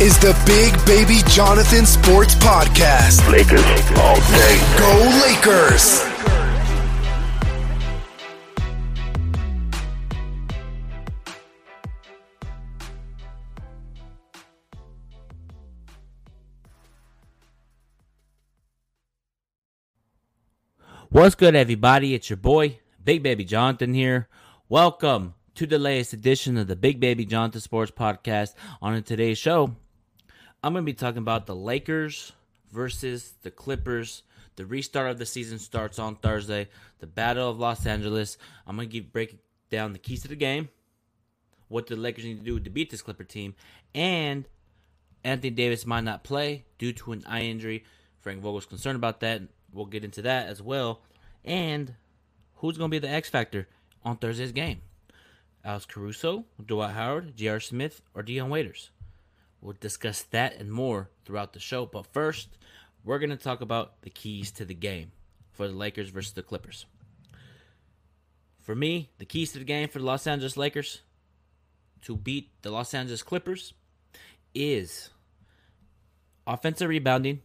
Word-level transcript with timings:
is 0.00 0.18
the 0.18 0.36
Big 0.44 0.74
Baby 0.84 1.20
Jonathan 1.26 1.86
Sports 1.86 2.34
Podcast. 2.34 3.26
Lakers 3.32 3.64
all 3.96 4.16
day. 4.16 4.60
Go 4.76 4.92
Lakers! 5.24 6.02
What's 21.08 21.34
good, 21.34 21.54
everybody? 21.54 22.12
It's 22.12 22.28
your 22.28 22.36
boy, 22.36 22.80
Big 23.02 23.22
Baby 23.22 23.44
Jonathan 23.44 23.94
here. 23.94 24.28
Welcome 24.68 25.32
to 25.54 25.66
the 25.66 25.78
latest 25.78 26.12
edition 26.12 26.58
of 26.58 26.66
the 26.66 26.76
Big 26.76 27.00
Baby 27.00 27.24
Jonathan 27.24 27.62
Sports 27.62 27.90
Podcast. 27.90 28.52
On 28.82 29.02
today's 29.02 29.38
show, 29.38 29.74
I'm 30.66 30.72
going 30.72 30.84
to 30.84 30.92
be 30.92 30.94
talking 30.94 31.18
about 31.18 31.46
the 31.46 31.54
Lakers 31.54 32.32
versus 32.72 33.34
the 33.42 33.52
Clippers. 33.52 34.24
The 34.56 34.66
restart 34.66 35.12
of 35.12 35.16
the 35.16 35.24
season 35.24 35.60
starts 35.60 36.00
on 36.00 36.16
Thursday. 36.16 36.66
The 36.98 37.06
Battle 37.06 37.48
of 37.48 37.60
Los 37.60 37.86
Angeles. 37.86 38.36
I'm 38.66 38.74
going 38.74 38.88
to 38.88 38.92
give 38.92 39.12
break 39.12 39.38
down 39.70 39.92
the 39.92 40.00
keys 40.00 40.22
to 40.22 40.28
the 40.28 40.34
game, 40.34 40.68
what 41.68 41.86
do 41.86 41.94
the 41.94 42.00
Lakers 42.00 42.24
need 42.24 42.38
to 42.38 42.44
do 42.44 42.58
to 42.58 42.68
beat 42.68 42.90
this 42.90 43.00
Clipper 43.00 43.22
team, 43.22 43.54
and 43.94 44.48
Anthony 45.22 45.50
Davis 45.50 45.86
might 45.86 46.02
not 46.02 46.24
play 46.24 46.64
due 46.78 46.92
to 46.94 47.12
an 47.12 47.22
eye 47.28 47.42
injury. 47.42 47.84
Frank 48.18 48.40
Vogel's 48.40 48.66
concerned 48.66 48.96
about 48.96 49.20
that. 49.20 49.42
We'll 49.72 49.86
get 49.86 50.02
into 50.02 50.22
that 50.22 50.48
as 50.48 50.60
well. 50.60 51.00
And 51.44 51.94
who's 52.56 52.76
going 52.76 52.90
to 52.90 52.94
be 52.94 52.98
the 52.98 53.08
X 53.08 53.30
factor 53.30 53.68
on 54.04 54.16
Thursday's 54.16 54.50
game? 54.50 54.80
Alex 55.64 55.86
Caruso, 55.86 56.44
Dwight 56.64 56.90
Howard, 56.90 57.36
J.R. 57.36 57.60
Smith, 57.60 58.02
or 58.16 58.24
Dion 58.24 58.50
Waiters? 58.50 58.90
We'll 59.60 59.76
discuss 59.80 60.22
that 60.24 60.56
and 60.56 60.70
more 60.70 61.10
throughout 61.24 61.52
the 61.52 61.60
show. 61.60 61.86
But 61.86 62.06
first, 62.06 62.48
we're 63.04 63.18
going 63.18 63.30
to 63.30 63.36
talk 63.36 63.60
about 63.60 64.02
the 64.02 64.10
keys 64.10 64.50
to 64.52 64.64
the 64.64 64.74
game 64.74 65.12
for 65.52 65.66
the 65.66 65.74
Lakers 65.74 66.10
versus 66.10 66.32
the 66.32 66.42
Clippers. 66.42 66.86
For 68.60 68.74
me, 68.74 69.10
the 69.18 69.24
keys 69.24 69.52
to 69.52 69.58
the 69.58 69.64
game 69.64 69.88
for 69.88 70.00
the 70.00 70.04
Los 70.04 70.26
Angeles 70.26 70.56
Lakers 70.56 71.02
to 72.02 72.16
beat 72.16 72.50
the 72.62 72.70
Los 72.70 72.94
Angeles 72.94 73.22
Clippers 73.22 73.74
is 74.54 75.10
offensive 76.46 76.88
rebounding, 76.88 77.42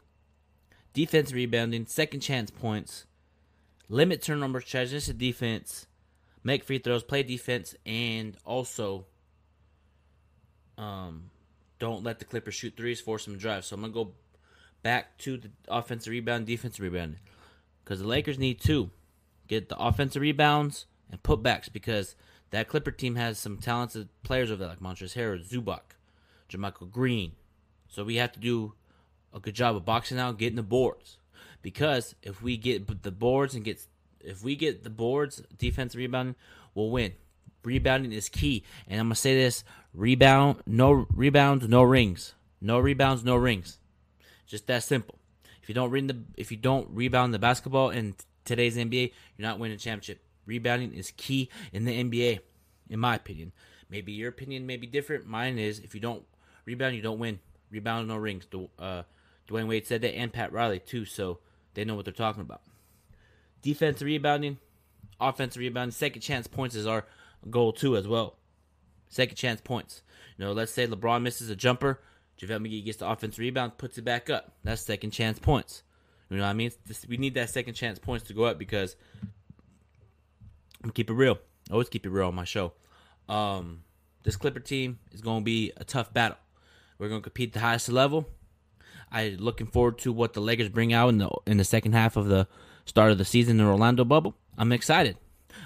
defense 0.93 1.31
rebounding, 1.31 1.85
second 1.85 2.21
chance 2.21 2.51
points, 2.51 3.05
limit 3.87 4.21
turnovers, 4.21 4.65
transition 4.65 5.17
defense, 5.17 5.87
make 6.43 6.63
free 6.63 6.79
throws, 6.79 7.03
play 7.03 7.23
defense, 7.23 7.75
and 7.85 8.37
also 8.45 9.05
um, 10.77 11.29
don't 11.81 12.03
let 12.03 12.19
the 12.19 12.25
Clippers 12.25 12.53
shoot 12.53 12.77
threes, 12.77 13.01
force 13.01 13.25
them 13.25 13.33
to 13.33 13.39
drive. 13.39 13.65
So 13.65 13.73
I'm 13.73 13.81
gonna 13.81 13.91
go 13.91 14.11
back 14.83 15.17
to 15.17 15.37
the 15.37 15.49
offensive 15.67 16.11
rebound, 16.11 16.45
defensive 16.45 16.79
rebound, 16.83 17.17
because 17.83 17.99
the 17.99 18.07
Lakers 18.07 18.37
need 18.37 18.61
to 18.61 18.91
get 19.47 19.67
the 19.67 19.77
offensive 19.77 20.21
rebounds 20.21 20.85
and 21.09 21.21
putbacks 21.23 21.73
because 21.73 22.15
that 22.51 22.67
Clipper 22.67 22.91
team 22.91 23.15
has 23.15 23.39
some 23.39 23.57
talented 23.57 24.09
players 24.21 24.51
over 24.51 24.59
there 24.59 24.69
like 24.69 24.79
Montrezl 24.79 25.15
Harrell, 25.15 25.43
Zubac, 25.43 25.95
JaMychal 26.49 26.91
Green. 26.91 27.31
So 27.87 28.03
we 28.03 28.17
have 28.17 28.31
to 28.33 28.39
do 28.39 28.73
a 29.33 29.39
good 29.39 29.55
job 29.55 29.75
of 29.75 29.83
boxing 29.83 30.19
out, 30.19 30.37
getting 30.37 30.57
the 30.57 30.63
boards. 30.63 31.17
Because 31.63 32.13
if 32.21 32.43
we 32.43 32.57
get 32.57 33.01
the 33.01 33.11
boards 33.11 33.55
and 33.55 33.65
get 33.65 33.85
if 34.19 34.43
we 34.43 34.55
get 34.55 34.83
the 34.83 34.91
boards, 34.91 35.41
defensive 35.57 35.97
rebounding, 35.97 36.35
we'll 36.75 36.91
win. 36.91 37.13
Rebounding 37.63 38.11
is 38.11 38.29
key. 38.29 38.63
And 38.87 38.99
I'm 38.99 39.07
gonna 39.07 39.15
say 39.15 39.35
this: 39.35 39.63
rebound, 39.93 40.57
no 40.65 41.05
rebounds, 41.13 41.67
no 41.67 41.83
rings. 41.83 42.33
No 42.61 42.79
rebounds, 42.79 43.23
no 43.23 43.35
rings. 43.35 43.79
Just 44.45 44.67
that 44.67 44.83
simple. 44.83 45.15
If 45.63 45.69
you 45.69 45.75
don't 45.75 45.91
the 46.07 46.17
if 46.37 46.51
you 46.51 46.57
don't 46.57 46.87
rebound 46.91 47.33
the 47.33 47.39
basketball 47.39 47.89
in 47.89 48.15
today's 48.45 48.77
NBA, 48.77 49.11
you're 49.37 49.47
not 49.47 49.59
winning 49.59 49.75
a 49.75 49.79
championship. 49.79 50.21
Rebounding 50.45 50.93
is 50.93 51.11
key 51.17 51.49
in 51.71 51.85
the 51.85 52.03
NBA, 52.03 52.39
in 52.89 52.99
my 52.99 53.15
opinion. 53.15 53.51
Maybe 53.89 54.11
your 54.11 54.29
opinion 54.29 54.65
may 54.65 54.77
be 54.77 54.87
different. 54.87 55.27
Mine 55.27 55.59
is 55.59 55.79
if 55.79 55.93
you 55.93 56.01
don't 56.01 56.23
rebound, 56.65 56.95
you 56.95 57.01
don't 57.01 57.19
win. 57.19 57.39
Rebound, 57.69 58.07
no 58.07 58.17
rings. 58.17 58.45
Uh, 58.77 59.03
Dwyane 59.47 59.67
Wade 59.67 59.87
said 59.87 60.01
that, 60.01 60.15
and 60.15 60.31
Pat 60.31 60.51
Riley 60.51 60.79
too, 60.79 61.05
so 61.05 61.39
they 61.73 61.85
know 61.85 61.95
what 61.95 62.05
they're 62.05 62.13
talking 62.13 62.41
about. 62.41 62.61
Defense 63.61 64.01
rebounding, 64.01 64.57
offensive 65.19 65.59
rebounding, 65.59 65.91
second 65.91 66.21
chance 66.21 66.47
points 66.47 66.75
is 66.75 66.87
our 66.87 67.05
goal 67.49 67.73
too 67.73 67.97
as 67.97 68.07
well. 68.07 68.37
Second 69.09 69.35
chance 69.35 69.61
points. 69.61 70.03
You 70.37 70.45
know, 70.45 70.53
let's 70.53 70.71
say 70.71 70.87
LeBron 70.87 71.21
misses 71.21 71.49
a 71.49 71.55
jumper, 71.55 71.99
JaVale 72.39 72.65
McGee 72.65 72.85
gets 72.85 72.97
the 72.99 73.09
offensive 73.09 73.39
rebound, 73.39 73.77
puts 73.77 73.97
it 73.97 74.03
back 74.03 74.29
up. 74.29 74.53
That's 74.63 74.81
second 74.81 75.11
chance 75.11 75.39
points. 75.39 75.83
You 76.29 76.37
know 76.37 76.43
what 76.43 76.49
I 76.49 76.53
mean? 76.53 76.71
We 77.07 77.17
need 77.17 77.33
that 77.35 77.49
second 77.49 77.73
chance 77.73 77.99
points 77.99 78.25
to 78.27 78.33
go 78.33 78.45
up 78.45 78.57
because 78.57 78.95
I'm 80.83 80.91
keep 80.91 81.09
it 81.09 81.13
real. 81.13 81.37
I 81.69 81.73
always 81.73 81.89
keep 81.89 82.05
it 82.05 82.09
real 82.09 82.27
on 82.27 82.35
my 82.35 82.45
show. 82.45 82.73
Um, 83.27 83.83
this 84.23 84.37
Clipper 84.37 84.61
team 84.61 84.99
is 85.11 85.21
going 85.21 85.41
to 85.41 85.43
be 85.43 85.71
a 85.77 85.83
tough 85.83 86.13
battle. 86.13 86.37
We're 86.97 87.09
going 87.09 87.21
to 87.21 87.23
compete 87.23 87.49
at 87.49 87.53
the 87.53 87.59
highest 87.59 87.89
level. 87.89 88.29
I 89.11 89.35
looking 89.37 89.67
forward 89.67 89.97
to 89.99 90.13
what 90.13 90.33
the 90.33 90.39
Lakers 90.39 90.69
bring 90.69 90.93
out 90.93 91.09
in 91.09 91.17
the 91.17 91.29
in 91.45 91.57
the 91.57 91.65
second 91.65 91.93
half 91.93 92.15
of 92.15 92.27
the 92.27 92.47
start 92.85 93.11
of 93.11 93.17
the 93.17 93.25
season 93.25 93.59
in 93.59 93.65
Orlando 93.65 94.05
bubble. 94.05 94.35
I'm 94.57 94.71
excited. 94.71 95.17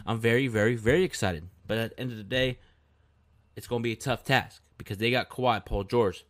I'm 0.06 0.20
very, 0.20 0.48
very, 0.48 0.76
very 0.76 1.04
excited. 1.04 1.48
But 1.68 1.78
at 1.78 1.92
the 1.92 2.00
end 2.00 2.12
of 2.12 2.18
the 2.18 2.24
day, 2.24 2.60
it's 3.56 3.68
going 3.68 3.82
to 3.82 3.84
be 3.84 3.94
a 3.94 3.98
tough 3.98 4.24
task 4.24 4.62
because 4.78 4.98
they 4.98 5.12
got 5.12 5.30
Kawhi, 5.30 5.66
Paul 5.66 5.84
George, 5.84 6.26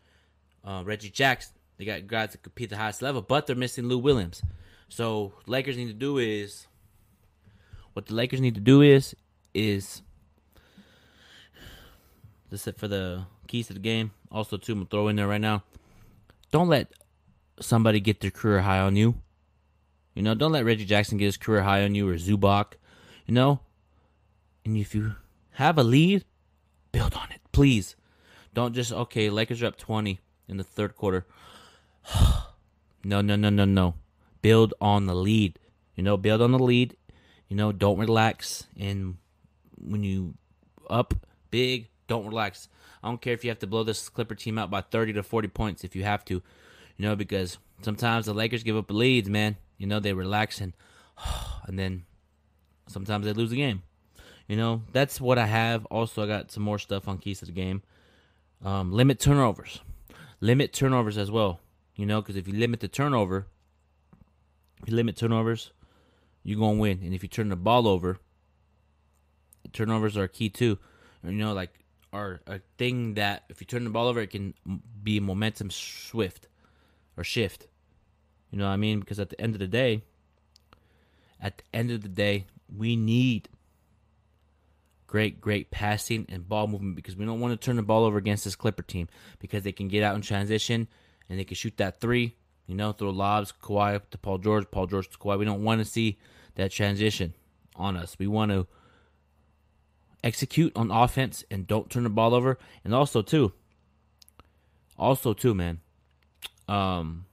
uh, 0.64 0.84
Reggie 0.86 1.10
Jackson. 1.10 1.54
They 1.78 1.86
got 1.86 2.08
guys 2.08 2.32
that 2.32 2.44
compete 2.44 2.70
the 2.70 2.78
highest 2.78 3.02
level, 3.02 3.22
but 3.22 3.48
they're 3.48 3.56
missing 3.56 3.88
Lou 3.88 3.98
Williams. 3.98 4.42
So 4.88 5.34
Lakers 5.46 5.78
need 5.78 5.88
to 5.88 5.94
do 5.94 6.18
is 6.18 6.68
what 7.94 8.06
the 8.06 8.14
Lakers 8.14 8.40
need 8.40 8.56
to 8.56 8.62
do 8.62 8.82
is 8.82 9.16
is 9.54 10.02
this 12.50 12.68
is 12.68 12.74
for 12.78 12.88
the 12.88 13.26
keys 13.48 13.68
to 13.68 13.74
the 13.74 13.80
game. 13.80 14.12
Also, 14.32 14.58
too, 14.58 14.74
I'm 14.74 14.80
gonna 14.80 14.90
throw 14.90 15.08
in 15.08 15.16
there 15.16 15.28
right 15.28 15.42
now. 15.42 15.64
Don't 16.52 16.70
let 16.70 16.92
somebody 17.60 18.00
get 18.00 18.22
their 18.22 18.32
career 18.32 18.62
high 18.62 18.80
on 18.80 18.96
you. 18.96 19.16
You 20.14 20.22
know, 20.22 20.36
don't 20.36 20.52
let 20.52 20.64
Reggie 20.64 20.86
Jackson 20.86 21.18
get 21.18 21.26
his 21.26 21.38
career 21.38 21.64
high 21.64 21.84
on 21.84 21.96
you 21.96 22.08
or 22.08 22.16
Zubac. 22.16 22.74
You 23.26 23.34
know, 23.34 23.60
and 24.64 24.78
if 24.78 24.94
you 24.94 25.16
have 25.56 25.78
a 25.78 25.84
lead, 25.84 26.26
build 26.92 27.14
on 27.14 27.32
it, 27.32 27.42
please. 27.52 27.96
Don't 28.54 28.74
just 28.74 28.92
okay. 28.92 29.30
Lakers 29.30 29.62
are 29.62 29.68
up 29.68 29.78
twenty 29.78 30.20
in 30.48 30.58
the 30.58 30.64
third 30.64 30.96
quarter. 30.96 31.26
no, 33.04 33.22
no, 33.22 33.36
no, 33.36 33.50
no, 33.50 33.66
no. 33.66 33.96
Build 34.42 34.74
on 34.80 35.06
the 35.06 35.16
lead. 35.16 35.60
You 35.96 36.04
know, 36.04 36.18
build 36.18 36.42
on 36.42 36.52
the 36.52 36.60
lead. 36.60 36.96
You 37.48 37.56
know, 37.56 37.72
don't 37.72 37.98
relax. 37.98 38.68
And 38.80 39.18
when 39.78 40.04
you 40.04 40.36
up 40.90 41.14
big, 41.52 41.90
don't 42.08 42.28
relax. 42.28 42.70
I 43.04 43.08
don't 43.08 43.22
care 43.22 43.34
if 43.34 43.44
you 43.44 43.50
have 43.52 43.60
to 43.60 43.68
blow 43.68 43.84
this 43.84 44.10
Clipper 44.10 44.36
team 44.36 44.58
out 44.58 44.72
by 44.72 44.82
30 44.82 45.14
to 45.14 45.24
40 45.24 45.48
points 45.50 45.84
if 45.84 45.96
you 45.96 46.04
have 46.04 46.26
to. 46.26 46.36
You 46.98 47.06
know, 47.06 47.16
because 47.16 47.58
sometimes 47.82 48.26
the 48.26 48.34
Lakers 48.34 48.64
give 48.64 48.78
up 48.78 48.90
leads, 48.90 49.30
man. 49.30 49.58
You 49.78 49.88
know, 49.88 50.00
they 50.00 50.14
relax 50.14 50.62
and 50.62 50.74
and 51.66 51.78
then 51.78 52.06
sometimes 52.88 53.26
they 53.26 53.34
lose 53.34 53.50
the 53.50 53.58
game. 53.58 53.84
You 54.48 54.58
know, 54.58 54.84
that's 54.92 55.20
what 55.20 55.38
I 55.38 55.48
have. 55.48 55.86
Also, 55.86 56.24
I 56.24 56.28
got 56.28 56.52
some 56.52 56.64
more 56.64 56.80
stuff 56.80 57.08
on 57.08 57.18
keys 57.18 57.40
to 57.40 57.46
the 57.46 57.52
game. 57.52 57.82
Um, 58.64 58.92
limit 58.92 59.20
turnovers. 59.20 59.82
Limit 60.40 60.72
turnovers 60.72 61.18
as 61.18 61.32
well. 61.32 61.60
You 61.96 62.06
know, 62.06 62.22
because 62.22 62.36
if 62.36 62.48
you 62.48 62.54
limit 62.54 62.80
the 62.80 62.88
turnover, 62.88 63.48
if 64.82 64.90
you 64.90 64.96
limit 64.96 65.16
turnovers, 65.16 65.72
you're 66.44 66.60
to 66.60 66.80
win. 66.80 67.02
And 67.04 67.14
if 67.14 67.24
you 67.24 67.30
turn 67.30 67.50
the 67.50 67.56
ball 67.56 67.88
over, 67.88 68.20
turnovers 69.74 70.18
are 70.18 70.28
key 70.28 70.50
too. 70.50 70.78
You 71.24 71.32
know, 71.32 71.54
like 71.54 71.72
are 72.14 72.42
a 72.48 72.60
thing 72.78 73.16
that 73.16 73.44
if 73.50 73.60
you 73.62 73.66
turn 73.66 73.84
the 73.84 73.90
ball 73.90 74.08
over, 74.08 74.22
it 74.22 74.30
can 74.30 74.54
be 75.04 75.20
momentum 75.20 75.72
swift 75.72 76.48
or 77.18 77.24
shift. 77.24 77.68
You 78.52 78.60
know 78.60 78.66
what 78.66 78.72
I 78.72 78.78
mean? 78.78 79.00
Because 79.00 79.20
at 79.20 79.30
the 79.30 79.42
end 79.42 79.56
of 79.56 79.60
the 79.60 79.68
day, 79.68 80.04
at 81.42 81.58
the 81.58 81.64
end 81.74 81.92
of 81.92 82.02
the 82.02 82.10
day, 82.10 82.46
we 82.74 82.96
need 82.96 83.50
great, 85.08 85.40
great 85.42 85.72
passing 85.72 86.26
and 86.30 86.48
ball 86.48 86.68
movement 86.68 86.96
because 86.96 87.16
we 87.16 87.26
don't 87.26 87.40
want 87.40 87.60
to 87.60 87.66
turn 87.66 87.76
the 87.76 87.84
ball 87.84 88.04
over 88.04 88.18
against 88.18 88.44
this 88.44 88.56
Clipper 88.56 88.84
team 88.84 89.08
because 89.40 89.64
they 89.64 89.72
can 89.72 89.88
get 89.88 90.04
out 90.04 90.16
in 90.16 90.22
transition 90.22 90.88
and 91.30 91.40
they 91.40 91.44
can 91.44 91.56
shoot 91.56 91.78
that 91.78 92.00
three 92.00 92.36
You 92.68 92.76
know, 92.76 92.92
throw 92.92 93.12
lobs, 93.12 93.54
Kawhi 93.62 94.02
to 94.10 94.18
Paul 94.18 94.40
George, 94.40 94.70
Paul 94.72 94.88
George 94.88 95.10
to 95.10 95.18
Kawhi. 95.18 95.38
We 95.38 95.46
don't 95.46 95.64
want 95.64 95.80
to 95.80 95.86
see 95.86 96.18
that 96.56 96.72
transition 96.72 97.36
on 97.76 97.96
us. 97.96 98.18
We 98.18 98.28
want 98.28 98.52
to 98.52 98.68
execute 100.24 100.76
on 100.76 100.90
offense 100.90 101.44
and 101.52 101.68
don't 101.68 101.90
turn 101.90 102.04
the 102.04 102.10
ball 102.10 102.34
over. 102.34 102.58
And 102.84 102.94
also 102.94 103.22
too, 103.22 103.54
also 104.98 105.34
too, 105.34 105.54
man, 105.54 105.82
um, 106.68 107.26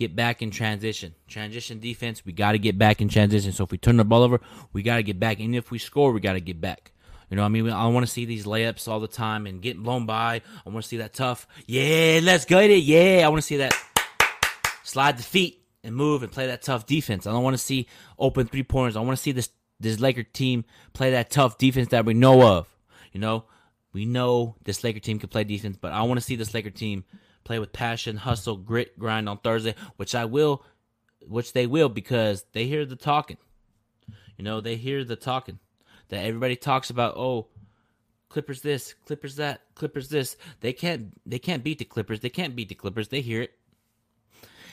get 0.00 0.16
back 0.16 0.40
in 0.40 0.50
transition. 0.50 1.14
Transition 1.28 1.78
defense, 1.78 2.24
we 2.24 2.32
got 2.32 2.52
to 2.52 2.58
get 2.58 2.78
back 2.78 3.02
in 3.02 3.08
transition. 3.10 3.52
So 3.52 3.64
if 3.64 3.70
we 3.70 3.76
turn 3.76 3.98
the 3.98 4.04
ball 4.04 4.22
over, 4.22 4.40
we 4.72 4.82
got 4.82 4.96
to 4.96 5.02
get 5.02 5.20
back. 5.20 5.38
And 5.40 5.54
if 5.54 5.70
we 5.70 5.78
score, 5.78 6.10
we 6.10 6.20
got 6.20 6.32
to 6.32 6.40
get 6.40 6.58
back. 6.58 6.92
You 7.28 7.36
know, 7.36 7.42
what 7.42 7.46
I 7.46 7.50
mean, 7.50 7.70
I 7.70 7.86
want 7.88 8.06
to 8.06 8.10
see 8.10 8.24
these 8.24 8.46
layups 8.46 8.88
all 8.88 8.98
the 8.98 9.06
time 9.06 9.46
and 9.46 9.60
getting 9.60 9.82
blown 9.82 10.06
by. 10.06 10.40
I 10.66 10.70
want 10.70 10.82
to 10.82 10.88
see 10.88 10.96
that 10.96 11.12
tough. 11.12 11.46
Yeah, 11.66 12.20
let's 12.22 12.46
get 12.46 12.70
it. 12.70 12.82
Yeah, 12.82 13.22
I 13.24 13.28
want 13.28 13.42
to 13.42 13.46
see 13.46 13.58
that 13.58 13.74
slide 14.82 15.18
the 15.18 15.22
feet 15.22 15.62
and 15.84 15.94
move 15.94 16.22
and 16.22 16.32
play 16.32 16.46
that 16.46 16.62
tough 16.62 16.86
defense. 16.86 17.26
I 17.26 17.32
don't 17.32 17.44
want 17.44 17.54
to 17.54 17.62
see 17.62 17.86
open 18.18 18.46
three 18.46 18.62
pointers. 18.62 18.96
I 18.96 19.00
want 19.00 19.16
to 19.16 19.22
see 19.22 19.32
this 19.32 19.50
this 19.78 20.00
Laker 20.00 20.22
team 20.22 20.64
play 20.92 21.12
that 21.12 21.30
tough 21.30 21.58
defense 21.58 21.88
that 21.88 22.04
we 22.04 22.14
know 22.14 22.42
of. 22.42 22.66
You 23.12 23.20
know, 23.20 23.44
we 23.92 24.06
know 24.06 24.56
this 24.64 24.82
Laker 24.82 25.00
team 25.00 25.18
can 25.18 25.28
play 25.28 25.44
defense, 25.44 25.76
but 25.80 25.92
I 25.92 26.02
want 26.02 26.18
to 26.18 26.24
see 26.24 26.36
this 26.36 26.52
Laker 26.52 26.70
team 26.70 27.04
play 27.44 27.58
with 27.58 27.72
passion, 27.72 28.16
hustle, 28.16 28.56
grit, 28.56 28.98
grind 28.98 29.28
on 29.28 29.38
Thursday, 29.38 29.74
which 29.96 30.14
I 30.14 30.24
will, 30.24 30.64
which 31.26 31.52
they 31.52 31.66
will 31.66 31.88
because 31.88 32.44
they 32.52 32.66
hear 32.66 32.84
the 32.84 32.96
talking. 32.96 33.38
You 34.36 34.44
know, 34.44 34.60
they 34.60 34.76
hear 34.76 35.04
the 35.04 35.16
talking 35.16 35.58
that 36.08 36.24
everybody 36.24 36.56
talks 36.56 36.90
about. 36.90 37.16
Oh, 37.16 37.48
Clippers 38.28 38.62
this, 38.62 38.94
Clippers 39.06 39.36
that, 39.36 39.62
Clippers 39.74 40.08
this. 40.08 40.36
They 40.60 40.72
can't, 40.72 41.12
they 41.26 41.38
can't 41.38 41.64
beat 41.64 41.78
the 41.78 41.84
Clippers. 41.84 42.20
They 42.20 42.30
can't 42.30 42.54
beat 42.54 42.68
the 42.68 42.74
Clippers. 42.74 43.08
They 43.08 43.20
hear 43.20 43.42
it. 43.42 43.52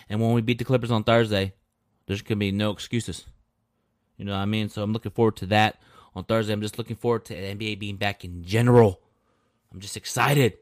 And 0.10 0.22
when 0.22 0.34
we 0.34 0.42
beat 0.42 0.60
the 0.60 0.66
Clippers 0.66 0.92
on 0.92 1.04
Thursday, 1.04 1.54
there's 2.06 2.22
gonna 2.22 2.38
be 2.38 2.52
no 2.52 2.72
excuses. 2.72 3.26
You 4.18 4.26
know 4.26 4.34
what 4.34 4.40
I 4.40 4.46
mean? 4.46 4.70
So 4.70 4.82
I'm 4.82 4.94
looking 4.94 5.12
forward 5.12 5.36
to 5.38 5.46
that 5.48 5.82
on 6.16 6.24
Thursday. 6.24 6.54
I'm 6.54 6.62
just 6.62 6.78
looking 6.78 6.96
forward 6.96 7.26
to 7.26 7.36
NBA 7.36 7.80
being 7.80 7.98
back 7.98 8.24
in 8.24 8.44
general. 8.44 9.02
I'm 9.72 9.80
just 9.80 9.98
excited. 9.98 10.58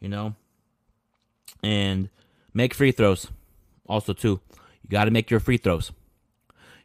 You 0.00 0.08
know? 0.08 0.34
And 1.62 2.08
make 2.54 2.74
free 2.74 2.92
throws. 2.92 3.28
Also, 3.86 4.12
too. 4.12 4.40
You 4.82 4.90
got 4.90 5.04
to 5.04 5.10
make 5.10 5.30
your 5.30 5.40
free 5.40 5.56
throws. 5.56 5.92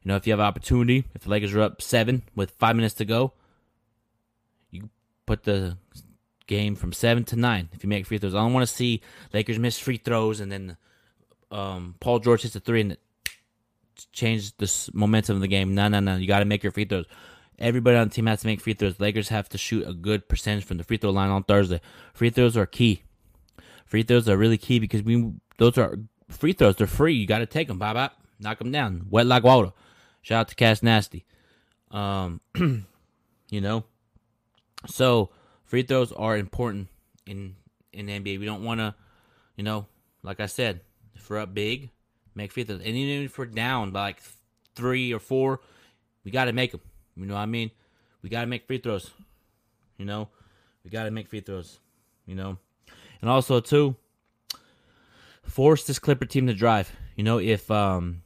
You 0.04 0.10
know, 0.10 0.16
if 0.16 0.28
you 0.28 0.34
have 0.34 0.40
opportunity, 0.40 1.06
if 1.16 1.24
the 1.24 1.30
Lakers 1.30 1.54
are 1.54 1.62
up 1.62 1.82
seven 1.82 2.24
with 2.36 2.52
five 2.52 2.76
minutes 2.76 2.96
to 2.96 3.06
go, 3.06 3.34
you 4.70 4.90
put 5.26 5.44
the 5.44 5.78
game 6.46 6.76
from 6.76 6.92
seven 6.92 7.24
to 7.24 7.36
nine 7.38 7.70
if 7.72 7.84
you 7.84 7.90
make 7.90 8.06
free 8.06 8.18
throws. 8.18 8.36
I 8.36 8.40
don't 8.40 8.54
want 8.54 8.68
to 8.68 8.74
see 8.74 9.02
Lakers 9.34 9.60
miss 9.60 9.80
free 9.80 9.98
throws 9.98 10.42
and 10.42 10.52
then 10.52 10.78
um, 11.52 11.96
Paul 12.00 12.20
George 12.20 12.42
hits 12.42 12.56
a 12.56 12.60
three 12.60 12.82
and 12.82 12.94
it 12.94 13.00
changes 14.12 14.54
the 14.58 14.92
momentum 14.94 15.36
of 15.38 15.42
the 15.42 15.48
game. 15.48 15.74
No, 15.74 15.88
no, 15.88 16.00
no. 16.00 16.18
You 16.18 16.28
got 16.28 16.40
to 16.40 16.46
make 16.46 16.64
your 16.64 16.72
free 16.72 16.86
throws. 16.86 17.06
Everybody 17.64 17.96
on 17.96 18.10
the 18.10 18.14
team 18.14 18.26
has 18.26 18.42
to 18.42 18.48
make 18.48 18.60
free 18.60 18.74
throws. 18.74 19.00
Lakers 19.00 19.30
have 19.30 19.48
to 19.50 19.58
shoot 19.58 19.88
a 19.88 19.94
good 19.94 20.28
percentage 20.28 20.66
from 20.66 20.76
the 20.76 20.84
free 20.84 20.98
throw 20.98 21.12
line 21.12 21.30
on 21.30 21.44
Thursday. 21.44 21.80
Free 22.14 22.30
throws 22.30 22.58
are 22.58 22.66
key. 22.66 23.04
Free 23.86 24.04
throws 24.04 24.28
are 24.28 24.36
really 24.36 24.58
key 24.58 24.80
because 24.80 25.02
we 25.02 25.32
those 25.58 25.78
are 25.78 25.98
free 26.28 26.52
throws. 26.52 26.76
They're 26.76 26.88
free. 26.88 27.14
You 27.14 27.26
got 27.26 27.40
to 27.40 27.46
take 27.46 27.70
them. 27.70 27.80
Bop, 27.80 27.94
bop. 27.96 28.18
Knock 28.38 28.60
them 28.60 28.74
down. 28.74 29.06
Wet 29.10 29.28
like 29.28 29.44
water. 29.44 29.72
Shout 30.22 30.42
out 30.42 30.48
to 30.50 30.56
Cash 30.56 30.84
Nasty. 30.84 31.26
Um, 31.90 32.42
you 33.50 33.62
know, 33.62 33.86
so 34.86 35.30
free 35.64 35.84
throws 35.84 36.12
are 36.12 36.36
important 36.36 36.90
in 37.26 37.56
in 37.94 38.08
NBA. 38.08 38.40
We 38.40 38.46
don't 38.46 38.66
want 38.66 38.82
to, 38.82 38.94
you 39.56 39.64
know, 39.64 39.86
like 40.22 40.42
I 40.42 40.48
said, 40.48 40.82
if 41.16 41.30
we're 41.30 41.40
up 41.40 41.54
big, 41.54 41.92
make 42.36 42.52
free 42.52 42.66
throws. 42.66 42.82
And 42.82 42.90
even 42.90 43.24
if 43.24 43.38
we're 43.38 43.46
down 43.46 43.92
by 43.92 44.02
like 44.02 44.22
three 44.76 45.14
or 45.14 45.20
four, 45.20 45.62
we 46.26 46.32
got 46.32 46.46
to 46.46 46.54
make 46.54 46.72
them. 46.72 46.82
You 47.16 47.26
know 47.26 47.36
what 47.36 47.42
I 47.42 47.46
mean? 47.46 47.72
We 48.22 48.30
got 48.30 48.42
to 48.42 48.48
make 48.48 48.66
free 48.66 48.78
throws. 48.78 49.12
You 49.98 50.06
know, 50.06 50.30
we 50.84 50.90
got 50.90 51.04
to 51.04 51.12
make 51.12 51.28
free 51.28 51.42
throws. 51.42 51.80
You 52.26 52.36
know, 52.36 52.58
and 53.22 53.30
also 53.30 53.60
too, 53.60 53.96
force 55.44 55.84
this 55.86 56.00
Clipper 56.00 56.26
team 56.26 56.48
to 56.48 56.54
drive. 56.54 56.92
You 57.16 57.24
know, 57.24 57.38
if 57.40 57.70
um, 57.70 58.22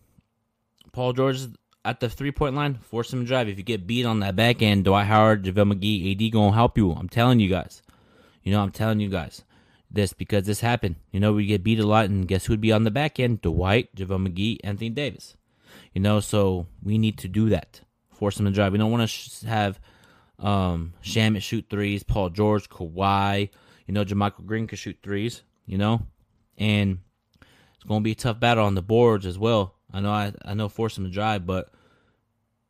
Paul 0.91 1.13
George 1.13 1.37
is 1.37 1.49
at 1.83 1.99
the 1.99 2.09
three 2.09 2.31
point 2.31 2.55
line, 2.55 2.75
force 2.75 3.11
him 3.11 3.21
to 3.21 3.27
drive. 3.27 3.49
If 3.49 3.57
you 3.57 3.63
get 3.63 3.87
beat 3.87 4.05
on 4.05 4.19
that 4.19 4.35
back 4.35 4.61
end, 4.61 4.85
Dwight 4.85 5.07
Howard, 5.07 5.43
JaVale 5.43 5.73
McGee, 5.73 6.11
AD 6.11 6.31
gonna 6.31 6.53
help 6.53 6.77
you. 6.77 6.91
I'm 6.91 7.09
telling 7.09 7.39
you 7.39 7.49
guys. 7.49 7.81
You 8.43 8.51
know, 8.53 8.61
I'm 8.61 8.71
telling 8.71 8.99
you 8.99 9.09
guys 9.09 9.43
this 9.89 10.13
because 10.13 10.45
this 10.45 10.61
happened. 10.61 10.95
You 11.11 11.19
know, 11.19 11.33
we 11.33 11.45
get 11.45 11.63
beat 11.63 11.79
a 11.79 11.87
lot, 11.87 12.05
and 12.05 12.27
guess 12.27 12.45
who'd 12.45 12.61
be 12.61 12.71
on 12.71 12.83
the 12.83 12.91
back 12.91 13.19
end? 13.19 13.41
Dwight, 13.41 13.95
JaVale 13.95 14.27
McGee, 14.27 14.59
Anthony 14.63 14.89
Davis. 14.89 15.35
You 15.93 16.01
know, 16.01 16.19
so 16.19 16.67
we 16.83 16.97
need 16.97 17.17
to 17.19 17.27
do 17.27 17.49
that. 17.49 17.81
Force 18.17 18.39
him 18.39 18.45
to 18.45 18.51
drive. 18.51 18.71
We 18.71 18.79
don't 18.79 18.91
want 18.91 19.01
to 19.01 19.07
sh- 19.07 19.41
have 19.43 19.79
um 20.39 20.93
Shamet 21.03 21.41
shoot 21.41 21.65
threes, 21.69 22.03
Paul 22.03 22.29
George, 22.29 22.69
Kawhi. 22.69 23.49
You 23.85 23.93
know, 23.93 24.03
JaMychal 24.03 24.45
Green 24.45 24.67
could 24.67 24.79
shoot 24.79 24.97
threes. 25.03 25.43
You 25.65 25.77
know, 25.77 26.01
and 26.57 26.99
it's 27.75 27.83
gonna 27.87 28.01
be 28.01 28.11
a 28.11 28.15
tough 28.15 28.39
battle 28.39 28.65
on 28.65 28.75
the 28.75 28.81
boards 28.81 29.25
as 29.25 29.37
well. 29.37 29.75
I 29.93 29.99
know, 29.99 30.11
I 30.11 30.33
I 30.43 30.53
know, 30.53 30.69
force 30.69 30.95
them 30.95 31.05
to 31.05 31.11
drive, 31.11 31.45
but 31.45 31.71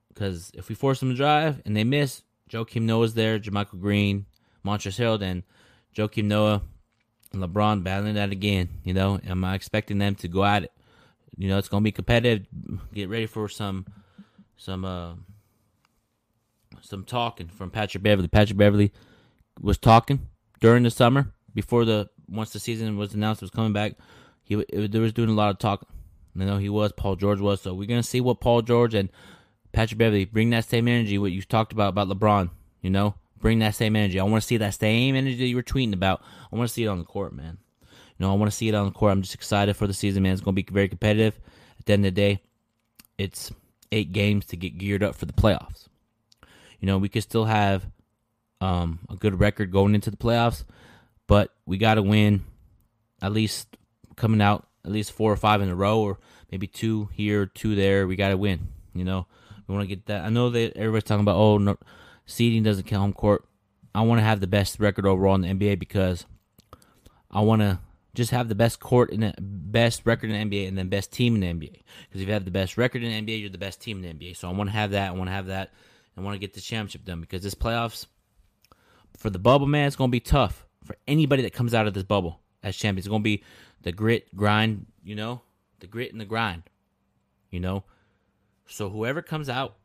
because 0.10 0.52
if 0.54 0.68
we 0.70 0.76
force 0.76 1.00
them 1.00 1.10
to 1.10 1.16
drive 1.16 1.62
and 1.66 1.76
they 1.78 1.84
miss, 1.84 2.24
Joakim 2.50 2.84
Noah's 2.84 3.14
there, 3.14 3.40
JaMychal 3.40 3.80
Green, 3.80 4.26
Montrezl 4.66 5.00
Harrell, 5.00 5.20
then 5.20 5.44
Joakim 5.96 6.26
Noah 6.26 6.62
and 7.34 7.44
LeBron 7.44 7.84
battling 7.84 8.16
that 8.16 8.32
again. 8.32 8.70
You 8.84 8.94
know, 8.94 9.20
am 9.26 9.44
I 9.44 9.56
expecting 9.56 9.98
them 9.98 10.16
to 10.16 10.28
go 10.28 10.44
at 10.44 10.64
it? 10.64 10.72
You 11.38 11.50
know, 11.50 11.58
it's 11.58 11.70
gonna 11.70 11.84
be 11.84 11.92
competitive. 11.92 12.48
Get 12.94 13.10
ready 13.10 13.28
for 13.28 13.48
some 13.48 13.86
some 14.56 14.86
uh 14.86 15.14
some 16.88 17.04
talking 17.04 17.48
from 17.48 17.70
Patrick 17.70 18.04
Beverley. 18.04 18.28
Patrick 18.28 18.58
Beverley 18.58 18.94
was 19.62 19.78
talking 19.78 20.28
during 20.60 20.84
the 20.84 20.92
summer 20.92 21.34
before 21.54 21.86
the 21.86 22.10
once 22.30 22.52
the 22.52 22.60
season 22.60 22.98
was 22.98 23.14
announced 23.14 23.42
was 23.42 23.52
coming 23.52 23.74
back. 23.74 23.94
He 24.44 24.56
it, 24.56 24.92
there 24.92 25.02
was 25.02 25.14
doing 25.14 25.30
a 25.30 25.34
lot 25.34 25.50
of 25.50 25.60
talking. 25.60 25.88
You 26.36 26.46
know, 26.46 26.58
he 26.58 26.70
was 26.70 26.92
Paul 26.94 27.16
George 27.16 27.40
was. 27.40 27.62
So 27.62 27.74
we're 27.74 27.88
gonna 27.88 28.04
see 28.04 28.22
what 28.22 28.40
Paul 28.40 28.62
George 28.62 28.94
and 28.94 29.10
Patrick 29.72 29.98
Beverley 29.98 30.26
bring 30.26 30.50
that 30.52 30.66
same 30.66 30.88
energy. 30.88 31.18
What 31.18 31.32
you 31.32 31.42
talked 31.42 31.74
about 31.74 31.90
about 31.90 32.10
LeBron. 32.10 32.50
You 32.82 32.90
know, 32.90 33.16
bring 33.40 33.60
that 33.60 33.76
same 33.76 33.96
energy. 33.96 34.20
I 34.20 34.24
want 34.24 34.42
to 34.42 34.48
see 34.48 34.58
that 34.58 34.76
same 34.76 35.16
energy 35.16 35.48
you 35.48 35.56
were 35.56 35.64
tweeting 35.64 35.94
about. 35.94 36.22
I 36.52 36.56
want 36.56 36.70
to 36.70 36.74
see 36.74 36.84
it 36.84 36.88
on 36.88 37.00
the 37.00 37.06
court, 37.06 37.34
man. 37.34 37.58
You 37.82 38.26
know, 38.26 38.32
I 38.32 38.36
want 38.36 38.52
to 38.52 38.56
see 38.56 38.70
it 38.70 38.76
on 38.76 38.86
the 38.86 38.92
court. 38.92 39.12
I'm 39.12 39.22
just 39.22 39.36
excited 39.36 39.76
for 39.76 39.88
the 39.88 39.94
season, 39.94 40.24
man. 40.24 40.34
It's 40.34 40.42
gonna 40.42 40.56
be 40.56 40.66
very 40.70 40.88
competitive. 40.88 41.40
At 41.80 41.86
the 41.86 41.94
end 41.94 42.06
of 42.06 42.16
the 42.16 42.22
day, 42.22 42.42
it's 43.18 43.52
eight 43.92 44.12
games 44.12 44.46
to 44.48 44.58
get 44.58 44.78
geared 44.78 45.04
up 45.04 45.16
for 45.16 45.26
the 45.26 45.34
playoffs. 45.34 45.88
You 46.80 46.88
know, 46.88 46.98
we 46.98 47.10
could 47.10 47.24
still 47.24 47.46
have 47.46 47.86
um, 48.62 49.00
a 49.10 49.16
good 49.16 49.40
record 49.40 49.72
going 49.72 49.96
into 49.96 50.12
the 50.12 50.18
playoffs, 50.18 50.64
but 51.28 51.54
we 51.66 51.78
got 51.78 51.96
to 51.96 52.04
win 52.04 52.46
at 53.22 53.32
least 53.32 53.78
coming 54.16 54.42
out 54.42 54.68
at 54.86 54.92
least 54.92 55.12
four 55.12 55.32
or 55.32 55.36
five 55.36 55.62
in 55.62 55.70
a 55.70 55.76
row, 55.76 56.00
or 56.00 56.18
maybe 56.52 56.68
two 56.68 57.10
here, 57.14 57.46
two 57.46 57.76
there. 57.76 58.08
We 58.08 58.16
got 58.16 58.30
to 58.30 58.38
win. 58.38 58.70
You 58.94 59.04
know, 59.04 59.28
we 59.68 59.76
want 59.76 59.88
to 59.88 59.96
get 59.96 60.06
that. 60.08 60.24
I 60.24 60.30
know 60.30 60.50
that 60.50 60.76
everybody's 60.76 61.04
talking 61.04 61.22
about 61.22 61.36
oh, 61.36 61.58
no, 61.58 61.78
seeding 62.26 62.64
doesn't 62.64 62.86
count 62.86 63.02
home 63.02 63.14
court. 63.14 63.46
I 63.94 64.02
want 64.02 64.20
to 64.20 64.24
have 64.24 64.40
the 64.40 64.48
best 64.48 64.80
record 64.80 65.06
overall 65.06 65.36
in 65.36 65.42
the 65.42 65.50
NBA 65.50 65.80
because 65.80 66.26
I 67.32 67.42
want 67.42 67.62
to 67.62 67.80
just 68.14 68.32
have 68.32 68.48
the 68.50 68.56
best 68.56 68.80
court 68.80 69.12
in 69.12 69.22
the 69.22 69.34
best 69.40 70.06
record 70.06 70.32
in 70.32 70.50
the 70.50 70.58
NBA 70.58 70.68
and 70.68 70.78
then 70.78 70.90
best 70.90 71.12
team 71.12 71.36
in 71.36 71.42
the 71.42 71.48
NBA. 71.48 71.82
Because 72.08 72.22
if 72.22 72.28
you 72.28 72.34
have 72.34 72.46
the 72.46 72.52
best 72.52 72.78
record 72.78 73.04
in 73.04 73.12
the 73.12 73.32
NBA, 73.32 73.40
you're 73.40 73.50
the 73.50 73.58
best 73.58 73.82
team 73.82 74.04
in 74.04 74.18
the 74.18 74.26
NBA. 74.26 74.38
So 74.38 74.50
I 74.50 74.54
want 74.54 74.70
to 74.70 74.76
have 74.76 74.92
that. 74.92 75.10
I 75.10 75.12
want 75.12 75.28
to 75.28 75.34
have 75.34 75.48
that. 75.48 75.72
I 76.18 76.22
want 76.22 76.34
to 76.34 76.40
get 76.40 76.54
the 76.54 76.62
championship 76.62 77.06
done 77.06 77.22
because 77.22 77.44
this 77.44 77.54
playoffs 77.54 78.08
for 79.18 79.30
the 79.30 79.40
bubble, 79.40 79.68
man, 79.68 79.88
it's 79.88 79.96
going 79.96 80.10
to 80.10 80.12
be 80.12 80.20
tough 80.20 80.66
for 80.84 80.96
anybody 81.08 81.44
that 81.44 81.54
comes 81.54 81.74
out 81.74 81.88
of 81.88 81.94
this 81.94 82.04
bubble 82.04 82.40
as 82.64 82.76
champions. 82.76 83.06
It's 83.06 83.10
going 83.10 83.22
to 83.22 83.24
be 83.24 83.44
the 83.84 83.92
grit, 83.92 84.36
grind, 84.36 84.88
you 85.04 85.16
know, 85.16 85.42
the 85.80 85.88
grit 85.88 86.12
and 86.12 86.20
the 86.20 86.26
grind, 86.26 86.64
you 87.52 87.60
know. 87.60 87.84
So 88.68 88.90
whoever 88.90 89.22
comes 89.22 89.48
out 89.48 89.76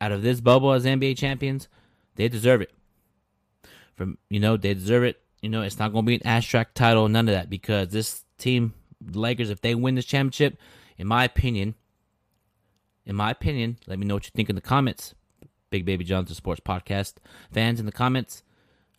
out 0.00 0.12
of 0.12 0.22
this 0.22 0.40
bubble 0.40 0.72
as 0.72 0.84
NBA 0.84 1.16
champions, 1.16 1.68
they 2.16 2.28
deserve 2.28 2.60
it. 2.60 2.72
From 3.94 4.18
you 4.28 4.40
know, 4.40 4.56
they 4.56 4.74
deserve 4.74 5.04
it. 5.04 5.20
You 5.40 5.48
know, 5.48 5.62
it's 5.62 5.78
not 5.78 5.92
going 5.92 6.04
to 6.04 6.08
be 6.08 6.14
an 6.16 6.26
abstract 6.26 6.74
title, 6.74 7.08
none 7.08 7.28
of 7.28 7.34
that, 7.34 7.48
because 7.48 7.88
this 7.88 8.24
team, 8.38 8.74
the 9.00 9.18
Lakers, 9.18 9.50
if 9.50 9.60
they 9.60 9.74
win 9.74 9.94
this 9.94 10.04
championship, 10.04 10.58
in 10.98 11.06
my 11.06 11.24
opinion, 11.24 11.74
in 13.04 13.16
my 13.16 13.30
opinion, 13.30 13.78
let 13.86 13.98
me 13.98 14.06
know 14.06 14.14
what 14.14 14.24
you 14.24 14.32
think 14.34 14.48
in 14.50 14.56
the 14.56 14.62
comments. 14.62 15.14
Big 15.70 15.84
Baby 15.84 16.04
Johnson 16.04 16.34
Sports 16.34 16.60
Podcast 16.60 17.14
fans 17.52 17.80
in 17.80 17.86
the 17.86 17.92
comments. 17.92 18.42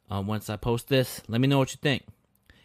Um, 0.10 0.28
once 0.28 0.50
I 0.50 0.56
post 0.56 0.88
this, 0.88 1.22
let 1.28 1.42
me 1.42 1.48
know 1.48 1.60
what 1.60 1.72
you 1.72 1.80
think. 1.82 2.06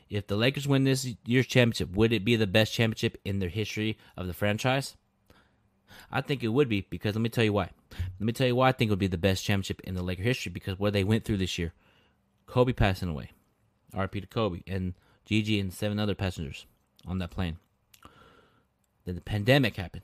If 0.08 0.26
the 0.26 0.36
Lakers 0.36 0.68
win 0.68 0.84
this 0.84 1.08
year's 1.24 1.46
championship, 1.46 1.96
would 1.96 2.12
it 2.12 2.24
be 2.24 2.36
the 2.36 2.46
best 2.46 2.72
championship 2.72 3.18
in 3.24 3.38
their 3.38 3.48
history 3.48 3.96
of 4.16 4.26
the 4.26 4.34
franchise? 4.34 4.96
I 6.10 6.20
think 6.20 6.42
it 6.42 6.48
would 6.48 6.68
be 6.68 6.86
because 6.88 7.14
let 7.14 7.22
me 7.22 7.28
tell 7.28 7.44
you 7.44 7.52
why. 7.52 7.70
Let 7.90 8.20
me 8.20 8.32
tell 8.32 8.46
you 8.46 8.56
why 8.56 8.68
I 8.68 8.72
think 8.72 8.88
it 8.88 8.92
would 8.92 8.98
be 8.98 9.06
the 9.06 9.18
best 9.18 9.44
championship 9.44 9.80
in 9.82 9.94
the 9.94 10.02
Laker 10.02 10.22
history 10.22 10.50
because 10.50 10.78
what 10.78 10.92
they 10.92 11.04
went 11.04 11.24
through 11.24 11.38
this 11.38 11.58
year. 11.58 11.72
Kobe 12.46 12.72
passing 12.72 13.08
away. 13.08 13.30
RP 13.94 14.20
to 14.20 14.26
Kobe 14.26 14.60
and 14.66 14.94
Gigi 15.24 15.58
and 15.58 15.72
seven 15.72 15.98
other 15.98 16.14
passengers. 16.14 16.66
on 17.06 17.18
that 17.18 17.30
plane. 17.30 17.56
Then 19.04 19.14
the 19.14 19.20
pandemic 19.20 19.76
happened. 19.76 20.02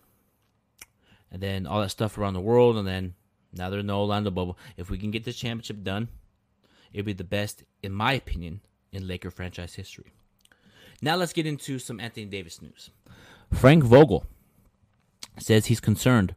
And 1.30 1.42
then 1.42 1.66
all 1.66 1.80
that 1.80 1.90
stuff 1.90 2.16
around 2.16 2.34
the 2.34 2.40
world, 2.40 2.76
and 2.76 2.88
then 2.88 3.14
now 3.52 3.70
they're 3.70 3.80
in 3.80 3.86
the 3.86 3.96
Orlando 3.96 4.30
bubble. 4.30 4.58
If 4.76 4.90
we 4.90 4.98
can 4.98 5.10
get 5.10 5.24
this 5.24 5.36
championship 5.36 5.82
done, 5.82 6.08
it'll 6.92 7.06
be 7.06 7.12
the 7.12 7.24
best, 7.24 7.64
in 7.82 7.92
my 7.92 8.12
opinion, 8.12 8.60
in 8.92 9.06
Laker 9.06 9.30
franchise 9.30 9.74
history. 9.74 10.12
Now 11.00 11.16
let's 11.16 11.32
get 11.32 11.46
into 11.46 11.78
some 11.78 12.00
Anthony 12.00 12.26
Davis 12.26 12.60
news. 12.60 12.90
Frank 13.52 13.84
Vogel 13.84 14.26
says 15.38 15.66
he's 15.66 15.80
concerned 15.80 16.34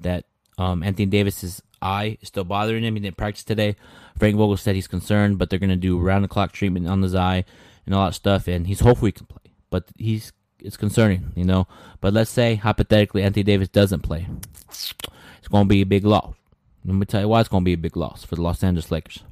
that 0.00 0.24
um, 0.56 0.82
Anthony 0.82 1.06
Davis's 1.06 1.62
eye 1.82 2.18
is 2.20 2.28
still 2.28 2.44
bothering 2.44 2.84
him. 2.84 2.94
He 2.94 3.00
didn't 3.00 3.16
practice 3.16 3.44
today. 3.44 3.76
Frank 4.18 4.36
Vogel 4.36 4.56
said 4.56 4.74
he's 4.74 4.86
concerned, 4.86 5.38
but 5.38 5.50
they're 5.50 5.58
going 5.58 5.70
to 5.70 5.76
do 5.76 5.98
round 5.98 6.24
the 6.24 6.28
clock 6.28 6.52
treatment 6.52 6.86
on 6.86 7.02
his 7.02 7.14
eye 7.14 7.44
and 7.84 7.94
all 7.94 8.06
that 8.06 8.14
stuff, 8.14 8.48
and 8.48 8.66
he's 8.66 8.80
hopefully 8.80 9.08
he 9.08 9.12
can 9.12 9.26
play. 9.26 9.52
But 9.70 9.84
he's 9.96 10.32
it's 10.60 10.76
concerning, 10.76 11.32
you 11.34 11.44
know. 11.44 11.66
But 12.00 12.14
let's 12.14 12.30
say 12.30 12.54
hypothetically 12.54 13.22
Anthony 13.22 13.42
Davis 13.42 13.68
doesn't 13.68 14.00
play, 14.00 14.26
it's 14.68 15.48
going 15.50 15.64
to 15.64 15.68
be 15.68 15.82
a 15.82 15.86
big 15.86 16.04
loss. 16.04 16.34
Let 16.84 16.94
me 16.94 17.06
tell 17.06 17.20
you 17.22 17.28
why 17.28 17.40
it's 17.40 17.48
going 17.48 17.62
to 17.62 17.64
be 17.64 17.72
a 17.72 17.78
big 17.78 17.96
loss 17.96 18.24
for 18.24 18.36
the 18.36 18.42
Los 18.42 18.62
Angeles 18.62 18.90
Lakers, 18.90 19.22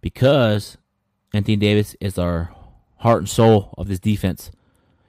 because 0.00 0.76
Anthony 1.32 1.56
Davis 1.56 1.96
is 2.00 2.18
our 2.18 2.54
heart 2.98 3.20
and 3.20 3.28
soul 3.28 3.74
of 3.78 3.88
this 3.88 3.98
defense. 3.98 4.50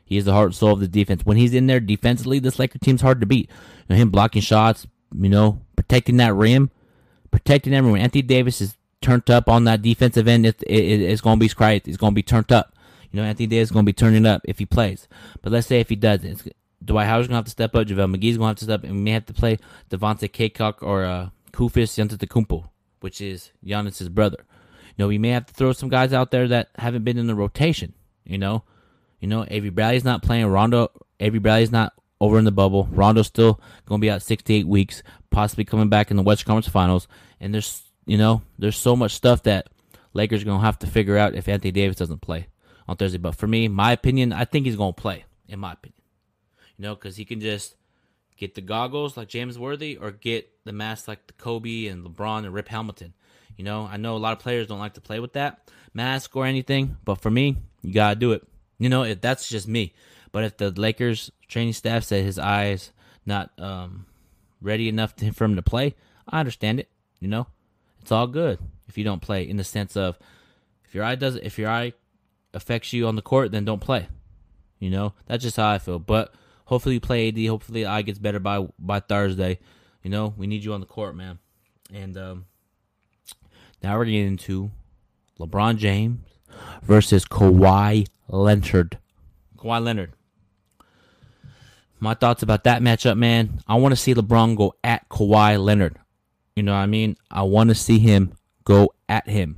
He 0.06 0.16
is 0.16 0.26
the 0.26 0.32
heart 0.34 0.48
and 0.48 0.56
soul 0.56 0.72
of 0.72 0.80
the 0.80 0.88
defense. 0.88 1.26
When 1.26 1.36
he's 1.36 1.54
in 1.54 1.68
there 1.68 1.82
defensively, 1.82 2.40
this 2.40 2.58
Laker 2.58 2.80
team's 2.80 3.02
hard 3.02 3.20
to 3.20 3.26
beat. 3.26 3.50
You 3.50 3.86
know, 3.90 3.96
him 3.98 4.10
blocking 4.10 4.42
shots, 4.42 4.88
you 5.14 5.30
know, 5.30 5.60
protecting 5.76 6.18
that 6.18 6.34
rim, 6.34 6.72
protecting 7.32 7.74
everyone. 7.74 8.00
Anthony 8.00 8.22
Davis 8.22 8.62
is 8.62 8.78
turned 9.02 9.30
up 9.30 9.50
on 9.50 9.66
that 9.66 9.82
defensive 9.82 10.28
end. 10.28 10.46
It, 10.46 10.64
it, 10.64 11.02
it's 11.02 11.22
going 11.22 11.38
to 11.38 11.46
be 11.46 11.50
quiet. 11.50 11.88
It's 11.88 11.98
going 11.98 12.14
to 12.14 12.16
be 12.16 12.24
turned 12.24 12.54
up. 12.54 12.74
You 13.12 13.20
know, 13.20 13.28
Anthony 13.28 13.48
Davis 13.48 13.68
is 13.68 13.72
going 13.72 13.86
to 13.86 13.90
be 13.90 13.94
turning 13.94 14.26
up 14.26 14.42
if 14.46 14.60
he 14.60 14.66
plays. 14.66 15.10
But 15.42 15.52
let's 15.52 15.68
say 15.68 15.82
if 15.82 15.90
he 15.90 15.98
doesn't, 15.98 16.54
Dwight 16.84 17.08
Howard's 17.08 17.28
going 17.28 17.34
to 17.34 17.40
have 17.40 17.46
to 17.46 17.52
step 17.52 17.76
up. 17.76 17.88
JaVale 17.88 18.16
McGee's 18.16 18.38
going 18.38 18.48
to 18.48 18.52
have 18.52 18.56
to 18.58 18.66
step 18.66 18.80
up. 18.80 18.84
And 18.86 18.96
we 18.96 19.02
may 19.02 19.12
have 19.12 19.26
to 19.26 19.34
play 19.34 19.60
Devontae 19.90 20.32
Cacok 20.32 20.82
or 20.82 21.04
uh, 21.04 21.30
Kufis 21.58 21.98
Antetokounmpo, 21.98 22.70
which 23.00 23.20
is 23.20 23.52
Giannis's 23.66 24.10
brother. 24.10 24.46
You 24.90 25.04
know, 25.04 25.08
we 25.08 25.18
may 25.18 25.30
have 25.30 25.48
to 25.48 25.54
throw 25.54 25.74
some 25.74 25.90
guys 25.90 26.14
out 26.14 26.30
there 26.30 26.48
that 26.50 26.70
haven't 26.78 27.04
been 27.04 27.18
in 27.18 27.26
the 27.26 27.34
rotation. 27.34 27.94
You 28.26 28.38
know, 28.38 28.64
you 29.20 29.28
know, 29.28 29.44
Avery 29.50 29.72
Bradley's 29.72 30.04
not 30.04 30.22
playing. 30.22 30.46
Rondo, 30.46 30.92
Avery 31.20 31.40
Bradley's 31.40 31.72
not 31.72 31.94
over 32.22 32.38
in 32.38 32.46
the 32.46 32.52
bubble. 32.52 32.88
Rondo's 32.92 33.26
still 33.26 33.60
going 33.88 34.00
to 34.00 34.06
be 34.06 34.12
out 34.12 34.22
six 34.22 34.44
to 34.44 34.54
eight 34.54 34.68
weeks, 34.68 35.02
possibly 35.32 35.66
coming 35.66 35.90
back 35.90 36.12
in 36.12 36.18
the 36.18 36.22
Western 36.22 36.46
Conference 36.46 36.72
Finals. 36.72 37.08
And 37.40 37.56
there's, 37.56 37.82
you 38.06 38.20
know, 38.20 38.44
there's 38.60 38.78
so 38.78 38.96
much 38.96 39.14
stuff 39.14 39.42
that 39.44 39.68
Lakers 40.14 40.44
are 40.44 40.46
going 40.46 40.60
to 40.60 40.66
have 40.66 40.78
to 40.80 40.88
figure 40.88 41.18
out 41.18 41.34
if 41.34 41.48
Anthony 41.48 41.72
Davis 41.72 41.98
doesn't 41.98 42.22
play 42.22 42.50
on 42.88 42.98
Thursday. 42.98 43.18
But 43.18 43.36
for 43.36 43.48
me, 43.48 43.68
my 43.68 43.94
opinion, 43.94 44.32
I 44.32 44.46
think 44.46 44.68
he's 44.68 44.76
going 44.76 44.94
to 44.94 45.02
play. 45.02 45.26
In 45.48 45.60
my 45.60 45.74
opinion, 45.74 46.02
you 46.78 46.84
know, 46.84 46.94
because 46.94 47.16
he 47.16 47.26
can 47.26 47.40
just 47.40 47.77
get 48.38 48.56
the 48.56 48.62
goggles 48.62 49.18
like 49.18 49.28
James 49.28 49.58
Worthy 49.60 49.98
or 49.98 50.12
get 50.12 50.50
the 50.64 50.72
mask 50.72 51.08
like 51.08 51.28
the 51.28 51.34
Kobe 51.34 51.88
and 51.88 52.06
LeBron 52.06 52.46
and 52.46 52.54
Rip 52.54 52.70
Hamilton. 52.70 53.14
You 53.58 53.64
know, 53.64 53.88
I 53.92 53.98
know 53.98 54.16
a 54.16 54.20
lot 54.20 54.34
of 54.34 54.40
players 54.40 54.68
don't 54.68 54.80
like 54.80 54.94
to 54.94 55.02
play 55.02 55.20
with 55.20 55.34
that 55.34 55.72
mask 55.94 56.36
or 56.36 56.46
anything, 56.46 56.98
but 57.04 57.16
for 57.16 57.32
me, 57.32 57.58
you 57.82 57.94
gotta 57.94 58.16
do 58.16 58.32
it. 58.32 58.48
You 58.78 58.90
know, 58.90 59.04
if 59.04 59.20
that's 59.20 59.50
just 59.50 59.68
me. 59.68 59.94
But 60.32 60.44
if 60.44 60.58
the 60.58 60.70
Lakers 60.72 61.32
training 61.48 61.74
staff 61.74 62.04
said 62.04 62.24
his 62.24 62.38
eyes 62.38 62.92
not 63.26 63.52
um, 63.58 64.06
ready 64.62 64.88
enough 64.88 65.16
to, 65.18 65.32
for 65.32 65.46
him 65.46 65.56
to 65.56 65.62
play, 65.62 65.96
I 66.30 66.40
understand 66.40 66.80
it. 66.80 66.90
You 67.20 67.28
know, 67.28 67.48
it's 68.02 68.12
all 68.12 68.28
good 68.28 68.60
if 68.88 68.98
you 68.98 69.04
don't 69.04 69.22
play. 69.22 69.48
In 69.48 69.58
the 69.58 69.64
sense 69.64 69.98
of, 69.98 70.20
if 70.86 70.94
your 70.94 71.04
eye 71.04 71.16
does, 71.16 71.36
if 71.36 71.58
your 71.58 71.70
eye 71.70 71.94
affects 72.54 72.94
you 72.94 73.08
on 73.08 73.16
the 73.16 73.22
court, 73.22 73.52
then 73.52 73.66
don't 73.66 73.82
play. 73.82 74.08
You 74.80 74.92
know, 74.92 75.14
that's 75.26 75.44
just 75.44 75.58
how 75.58 75.70
I 75.70 75.80
feel. 75.80 75.98
But 75.98 76.34
hopefully 76.68 76.96
you 76.96 77.02
play 77.02 77.30
AD. 77.30 77.48
Hopefully 77.48 77.86
I 77.86 78.04
gets 78.04 78.20
better 78.20 78.40
by 78.40 78.68
by 78.78 79.00
Thursday. 79.00 79.60
You 80.04 80.12
know, 80.12 80.34
we 80.38 80.48
need 80.48 80.64
you 80.64 80.74
on 80.74 80.80
the 80.80 80.86
court, 80.86 81.16
man. 81.16 81.40
And 81.94 82.18
um, 82.18 82.46
now 83.82 83.98
we're 83.98 84.06
getting 84.06 84.28
into 84.28 84.72
LeBron 85.40 85.78
James 85.78 86.20
versus 86.84 87.26
Kawhi 87.26 88.08
Leonard. 88.28 89.00
Kawhi 89.58 89.84
Leonard. 89.84 90.14
My 92.00 92.14
thoughts 92.14 92.44
about 92.44 92.66
that 92.66 92.82
matchup, 92.82 93.18
man. 93.18 93.62
I 93.68 93.76
want 93.76 93.94
to 93.94 93.96
see 93.96 94.14
LeBron 94.14 94.56
go 94.56 94.76
at 94.84 95.10
Kawhi 95.10 95.62
Leonard. 95.62 95.98
You 96.56 96.64
know 96.64 96.74
what 96.74 96.80
I 96.80 96.86
mean? 96.86 97.18
I 97.32 97.44
want 97.44 97.70
to 97.70 97.76
see 97.76 98.00
him 98.00 98.34
go 98.64 98.94
at 99.10 99.28
him. 99.28 99.58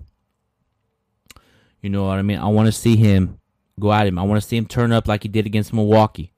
You 1.81 1.89
know 1.89 2.05
what 2.05 2.19
I 2.19 2.21
mean? 2.21 2.39
I 2.39 2.47
want 2.47 2.67
to 2.67 2.71
see 2.71 2.95
him 2.95 3.39
go 3.79 3.91
at 3.91 4.07
him. 4.07 4.19
I 4.19 4.23
want 4.23 4.41
to 4.41 4.47
see 4.47 4.57
him 4.57 4.65
turn 4.65 4.91
up 4.91 5.07
like 5.07 5.23
he 5.23 5.29
did 5.29 5.45
against 5.45 5.73
Milwaukee. 5.73 6.33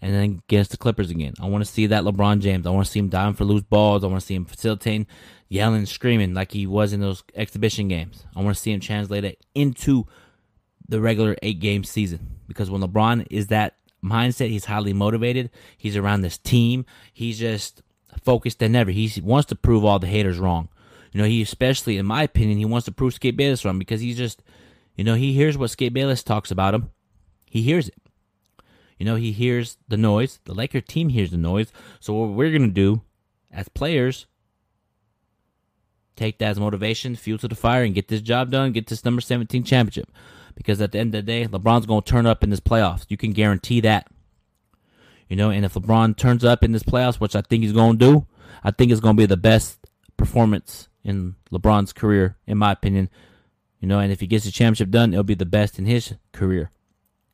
And 0.00 0.14
then 0.14 0.42
against 0.48 0.70
the 0.70 0.76
Clippers 0.76 1.10
again. 1.10 1.34
I 1.40 1.46
want 1.46 1.64
to 1.64 1.70
see 1.70 1.86
that 1.86 2.04
LeBron 2.04 2.40
James. 2.40 2.66
I 2.66 2.70
want 2.70 2.86
to 2.86 2.92
see 2.92 3.00
him 3.00 3.08
diving 3.08 3.34
for 3.34 3.44
loose 3.44 3.62
balls. 3.62 4.04
I 4.04 4.08
want 4.08 4.20
to 4.20 4.26
see 4.26 4.34
him 4.34 4.44
facilitating, 4.44 5.06
yelling, 5.48 5.86
screaming 5.86 6.34
like 6.34 6.52
he 6.52 6.66
was 6.66 6.92
in 6.92 7.00
those 7.00 7.22
exhibition 7.34 7.88
games. 7.88 8.24
I 8.34 8.42
want 8.42 8.56
to 8.56 8.62
see 8.62 8.72
him 8.72 8.80
translate 8.80 9.24
it 9.24 9.44
into 9.54 10.06
the 10.88 11.00
regular 11.00 11.36
eight 11.42 11.60
game 11.60 11.84
season. 11.84 12.38
Because 12.46 12.70
when 12.70 12.82
LeBron 12.82 13.26
is 13.30 13.48
that 13.48 13.76
mindset, 14.04 14.50
he's 14.50 14.66
highly 14.66 14.92
motivated. 14.92 15.50
He's 15.76 15.96
around 15.96 16.20
this 16.20 16.38
team. 16.38 16.84
He's 17.12 17.38
just 17.38 17.82
focused 18.22 18.58
than 18.58 18.76
ever. 18.76 18.90
He 18.90 19.20
wants 19.22 19.46
to 19.48 19.54
prove 19.54 19.84
all 19.84 19.98
the 19.98 20.06
haters 20.06 20.38
wrong. 20.38 20.68
You 21.12 21.22
know, 21.22 21.28
he 21.28 21.42
especially, 21.42 21.96
in 21.96 22.06
my 22.06 22.24
opinion, 22.24 22.58
he 22.58 22.64
wants 22.64 22.86
to 22.86 22.92
prove 22.92 23.14
Skip 23.14 23.36
Bayless 23.36 23.64
wrong 23.64 23.78
because 23.78 24.00
he's 24.00 24.16
just, 24.16 24.42
you 24.96 25.04
know, 25.04 25.14
he 25.14 25.32
hears 25.32 25.56
what 25.56 25.70
Skip 25.70 25.92
Bayless 25.92 26.22
talks 26.22 26.50
about 26.50 26.74
him. 26.74 26.90
He 27.48 27.62
hears 27.62 27.88
it. 27.88 27.94
You 28.98 29.06
know, 29.06 29.16
he 29.16 29.32
hears 29.32 29.76
the 29.88 29.96
noise. 29.96 30.40
The 30.44 30.54
Laker 30.54 30.80
team 30.80 31.08
hears 31.08 31.30
the 31.30 31.36
noise. 31.36 31.72
So 32.00 32.12
what 32.14 32.30
we're 32.30 32.52
gonna 32.52 32.68
do 32.68 33.02
as 33.52 33.68
players, 33.68 34.26
take 36.16 36.38
that 36.38 36.50
as 36.50 36.60
motivation, 36.60 37.16
fuel 37.16 37.38
to 37.38 37.48
the 37.48 37.54
fire, 37.54 37.82
and 37.82 37.94
get 37.94 38.08
this 38.08 38.20
job 38.20 38.50
done, 38.50 38.72
get 38.72 38.86
this 38.86 39.04
number 39.04 39.20
17 39.20 39.64
championship. 39.64 40.10
Because 40.54 40.80
at 40.80 40.92
the 40.92 40.98
end 40.98 41.14
of 41.14 41.24
the 41.24 41.32
day, 41.32 41.46
LeBron's 41.46 41.86
gonna 41.86 42.02
turn 42.02 42.26
up 42.26 42.44
in 42.44 42.50
this 42.50 42.60
playoffs. 42.60 43.06
You 43.08 43.16
can 43.16 43.32
guarantee 43.32 43.80
that. 43.80 44.06
You 45.28 45.36
know, 45.36 45.50
and 45.50 45.64
if 45.64 45.74
LeBron 45.74 46.16
turns 46.16 46.44
up 46.44 46.62
in 46.62 46.72
this 46.72 46.82
playoffs, 46.82 47.18
which 47.18 47.34
I 47.34 47.40
think 47.40 47.62
he's 47.62 47.72
gonna 47.72 47.98
do, 47.98 48.26
I 48.62 48.70
think 48.70 48.92
it's 48.92 49.00
gonna 49.00 49.14
be 49.14 49.26
the 49.26 49.36
best 49.36 49.78
performance 50.16 50.88
in 51.02 51.34
LeBron's 51.52 51.92
career, 51.92 52.36
in 52.46 52.58
my 52.58 52.72
opinion. 52.72 53.10
You 53.80 53.88
know, 53.88 53.98
and 53.98 54.12
if 54.12 54.20
he 54.20 54.26
gets 54.26 54.44
the 54.44 54.52
championship 54.52 54.90
done, 54.90 55.12
it'll 55.12 55.24
be 55.24 55.34
the 55.34 55.44
best 55.44 55.78
in 55.78 55.86
his 55.86 56.14
career. 56.32 56.70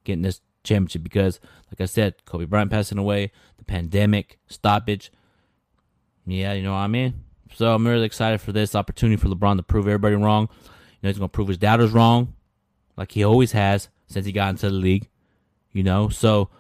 Getting 0.05 0.23
this 0.23 0.41
championship 0.63 1.03
because, 1.03 1.41
like 1.71 1.81
I 1.81 1.87
said, 1.87 2.25
Kobe 2.25 2.45
Bryant 2.45 2.71
passing 2.71 2.99
away, 2.99 3.33
the 3.59 3.65
pandemic, 3.65 4.39
stoppage. 4.49 5.13
Yeah, 6.27 6.53
you 6.53 6.63
know 6.63 6.73
what 6.73 6.79
I 6.79 6.87
mean? 6.87 7.25
So 7.55 7.75
I'm 7.75 7.87
really 7.87 8.07
excited 8.07 8.41
for 8.41 8.53
this 8.53 8.75
opportunity 8.75 9.17
for 9.17 9.29
LeBron 9.29 9.57
to 9.57 9.63
prove 9.63 9.87
everybody 9.87 10.15
wrong. 10.15 10.49
You 10.53 10.69
know, 11.03 11.09
he's 11.09 11.19
going 11.19 11.29
to 11.29 11.33
prove 11.33 11.49
his 11.49 11.59
doubters 11.59 11.91
wrong, 11.91 12.35
like 12.97 13.13
he 13.13 13.25
always 13.25 13.53
has 13.53 13.89
since 14.07 14.27
he 14.27 14.33
got 14.33 14.51
into 14.51 14.69
the 14.69 14.75
league. 14.75 15.09
You 15.73 15.83
know, 15.83 16.09
so 16.09 16.51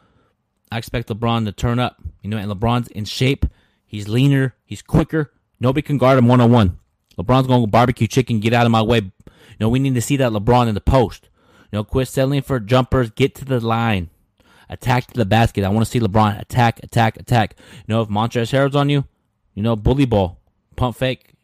I 0.70 0.78
expect 0.78 1.08
LeBron 1.08 1.44
to 1.46 1.52
turn 1.52 1.78
up. 1.78 1.96
You 2.22 2.30
know, 2.30 2.36
and 2.36 2.50
LeBron's 2.50 2.88
in 2.88 3.04
shape. 3.04 3.46
He's 3.86 4.08
leaner. 4.08 4.54
He's 4.64 4.82
quicker. 4.82 5.32
Nobody 5.58 5.82
can 5.82 5.98
guard 5.98 6.18
him 6.18 6.28
one 6.28 6.40
on 6.40 6.52
one. 6.52 6.78
LeBron's 7.18 7.46
going 7.46 7.62
to 7.62 7.66
barbecue 7.66 8.06
chicken. 8.06 8.40
Get 8.40 8.52
out 8.52 8.66
of 8.66 8.72
my 8.72 8.82
way. 8.82 8.98
You 8.98 9.12
know, 9.58 9.68
we 9.68 9.78
need 9.78 9.94
to 9.94 10.02
see 10.02 10.16
that 10.18 10.32
LeBron 10.32 10.68
in 10.68 10.74
the 10.74 10.80
post. 10.80 11.28
You 11.70 11.78
know, 11.78 11.84
quit 11.84 12.08
settling 12.08 12.42
for 12.42 12.60
jumpers. 12.60 13.10
Get 13.10 13.34
to 13.36 13.44
the 13.44 13.60
line. 13.60 14.10
Attack 14.68 15.08
to 15.08 15.14
the 15.14 15.24
basket. 15.24 15.64
I 15.64 15.68
want 15.68 15.84
to 15.84 15.90
see 15.90 16.00
LeBron 16.00 16.40
attack, 16.40 16.80
attack, 16.82 17.16
attack. 17.16 17.56
You 17.58 17.94
know, 17.94 18.02
if 18.02 18.08
Montrezl 18.08 18.52
Harrell's 18.52 18.76
on 18.76 18.88
you, 18.88 19.04
you 19.54 19.62
know, 19.62 19.74
bully 19.74 20.04
ball, 20.04 20.38
pump 20.76 20.96
fake, 20.96 21.34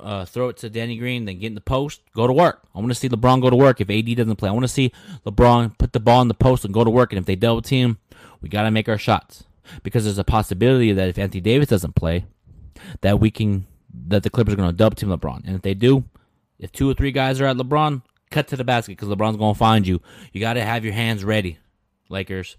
uh, 0.00 0.24
throw 0.24 0.48
it 0.48 0.56
to 0.58 0.70
Danny 0.70 0.96
Green, 0.96 1.24
then 1.24 1.38
get 1.38 1.48
in 1.48 1.54
the 1.54 1.60
post, 1.60 2.02
go 2.14 2.26
to 2.26 2.32
work. 2.32 2.62
I 2.74 2.78
want 2.78 2.90
to 2.90 2.94
see 2.94 3.08
LeBron 3.08 3.42
go 3.42 3.50
to 3.50 3.56
work 3.56 3.80
if 3.80 3.90
AD 3.90 4.16
doesn't 4.16 4.36
play. 4.36 4.48
I 4.48 4.52
want 4.52 4.64
to 4.64 4.68
see 4.68 4.92
LeBron 5.26 5.76
put 5.76 5.92
the 5.92 6.00
ball 6.00 6.22
in 6.22 6.28
the 6.28 6.34
post 6.34 6.64
and 6.64 6.72
go 6.72 6.84
to 6.84 6.90
work. 6.90 7.12
And 7.12 7.18
if 7.18 7.26
they 7.26 7.36
double 7.36 7.62
team, 7.62 7.98
we 8.40 8.48
got 8.48 8.62
to 8.62 8.70
make 8.70 8.88
our 8.88 8.98
shots 8.98 9.44
because 9.82 10.04
there's 10.04 10.18
a 10.18 10.24
possibility 10.24 10.92
that 10.92 11.08
if 11.08 11.18
Anthony 11.18 11.40
Davis 11.40 11.68
doesn't 11.68 11.94
play, 11.94 12.26
that 13.00 13.20
we 13.20 13.30
can 13.30 13.66
that 14.06 14.22
the 14.22 14.30
Clippers 14.30 14.54
are 14.54 14.56
going 14.56 14.68
to 14.68 14.76
double 14.76 14.96
team 14.96 15.10
LeBron. 15.10 15.46
And 15.46 15.56
if 15.56 15.62
they 15.62 15.74
do, 15.74 16.04
if 16.58 16.72
two 16.72 16.90
or 16.90 16.94
three 16.94 17.12
guys 17.12 17.40
are 17.40 17.46
at 17.46 17.56
LeBron, 17.56 18.02
cut 18.34 18.48
to 18.48 18.56
the 18.56 18.64
basket 18.64 18.98
because 18.98 19.08
LeBron's 19.08 19.36
to 19.36 19.58
find 19.58 19.86
you. 19.86 20.00
You 20.32 20.40
got 20.40 20.54
to 20.54 20.64
have 20.64 20.84
your 20.84 20.92
hands 20.92 21.24
ready, 21.24 21.58
Lakers. 22.08 22.56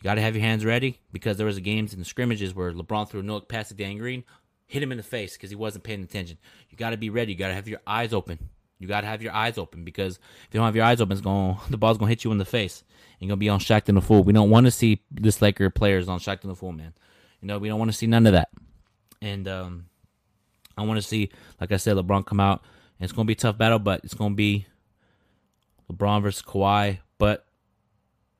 You 0.00 0.04
got 0.04 0.14
to 0.14 0.22
have 0.22 0.34
your 0.34 0.44
hands 0.44 0.64
ready 0.64 1.00
because 1.12 1.36
there 1.36 1.46
was 1.46 1.56
a 1.56 1.60
games 1.60 1.92
and 1.92 2.06
scrimmages 2.06 2.54
where 2.54 2.72
LeBron 2.72 3.08
threw 3.08 3.20
a 3.20 3.22
no 3.22 3.34
look 3.34 3.48
pass 3.48 3.68
to 3.68 3.74
Dan 3.74 3.98
Green, 3.98 4.24
hit 4.66 4.82
him 4.82 4.90
in 4.90 4.96
the 4.96 5.04
face 5.04 5.34
because 5.36 5.50
he 5.50 5.56
wasn't 5.56 5.84
paying 5.84 6.02
attention. 6.02 6.38
You 6.70 6.78
got 6.78 6.90
to 6.90 6.96
be 6.96 7.10
ready. 7.10 7.32
You 7.32 7.38
got 7.38 7.48
to 7.48 7.54
have 7.54 7.68
your 7.68 7.80
eyes 7.86 8.14
open. 8.14 8.38
You 8.78 8.86
got 8.86 9.02
to 9.02 9.08
have 9.08 9.22
your 9.22 9.32
eyes 9.32 9.58
open 9.58 9.84
because 9.84 10.16
if 10.16 10.54
you 10.54 10.58
don't 10.58 10.66
have 10.66 10.76
your 10.76 10.84
eyes 10.84 11.00
open, 11.00 11.12
it's 11.12 11.20
going 11.20 11.58
the 11.70 11.76
ball's 11.76 11.98
to 11.98 12.06
hit 12.06 12.24
you 12.24 12.32
in 12.32 12.38
the 12.38 12.44
face. 12.44 12.84
And 13.20 13.28
You're 13.28 13.36
to 13.38 13.40
be 13.40 13.48
on 13.48 13.58
Shaqtin' 13.58 13.94
the 13.94 14.00
Fool. 14.00 14.22
We 14.22 14.32
don't 14.32 14.50
want 14.50 14.66
to 14.66 14.70
see 14.70 15.02
this 15.10 15.42
Laker 15.42 15.68
players 15.68 16.08
on 16.08 16.20
Shaqtin' 16.20 16.42
the 16.42 16.54
Fool, 16.54 16.72
man. 16.72 16.94
You 17.40 17.48
know, 17.48 17.58
we 17.58 17.68
don't 17.68 17.78
want 17.78 17.90
to 17.90 17.96
see 17.96 18.06
none 18.06 18.26
of 18.26 18.32
that. 18.32 18.50
And 19.20 19.48
um, 19.48 19.86
I 20.76 20.82
want 20.82 20.98
to 20.98 21.06
see, 21.06 21.30
like 21.60 21.72
I 21.72 21.76
said, 21.76 21.96
LeBron 21.96 22.24
come 22.24 22.40
out. 22.40 22.62
And 22.98 23.04
it's 23.04 23.12
to 23.26 23.28
be 23.28 23.32
a 23.32 23.36
tough 23.36 23.58
battle, 23.58 23.78
but 23.78 24.00
it's 24.04 24.14
to 24.32 24.36
be 24.36 24.66
LeBron 25.92 26.22
versus 26.22 26.42
Kawhi. 26.42 26.98
But 27.18 27.46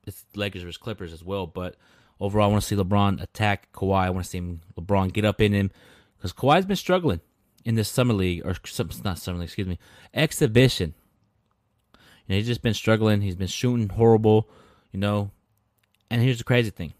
it's 0.05 0.25
Lakers 0.35 0.63
versus 0.63 0.77
Clippers 0.77 1.13
as 1.13 1.23
well. 1.23 1.47
But 1.47 1.75
overall, 2.19 2.49
I 2.49 2.51
want 2.51 2.63
to 2.63 2.67
see 2.67 2.75
LeBron 2.75 3.21
attack 3.21 3.71
Kawhi. 3.73 4.05
I 4.05 4.09
want 4.09 4.25
to 4.25 4.29
see 4.29 4.37
him, 4.39 4.61
LeBron 4.79 5.13
get 5.13 5.25
up 5.25 5.41
in 5.41 5.53
him 5.53 5.71
because 6.17 6.33
Kawhi's 6.33 6.65
been 6.65 6.75
struggling 6.75 7.21
in 7.65 7.75
this 7.75 7.89
summer 7.89 8.13
league 8.13 8.45
or 8.45 8.55
some- 8.65 8.89
not 9.03 9.19
summer 9.19 9.39
league, 9.39 9.47
excuse 9.47 9.67
me, 9.67 9.79
exhibition. 10.13 10.93
You 11.93 11.99
know, 12.29 12.35
he's 12.35 12.47
just 12.47 12.61
been 12.61 12.73
struggling. 12.73 13.21
He's 13.21 13.35
been 13.35 13.47
shooting 13.47 13.89
horrible. 13.89 14.49
You 14.91 14.99
know, 14.99 15.31
and 16.09 16.21
here's 16.21 16.39
the 16.39 16.43
crazy 16.43 16.71
thing. 16.71 16.93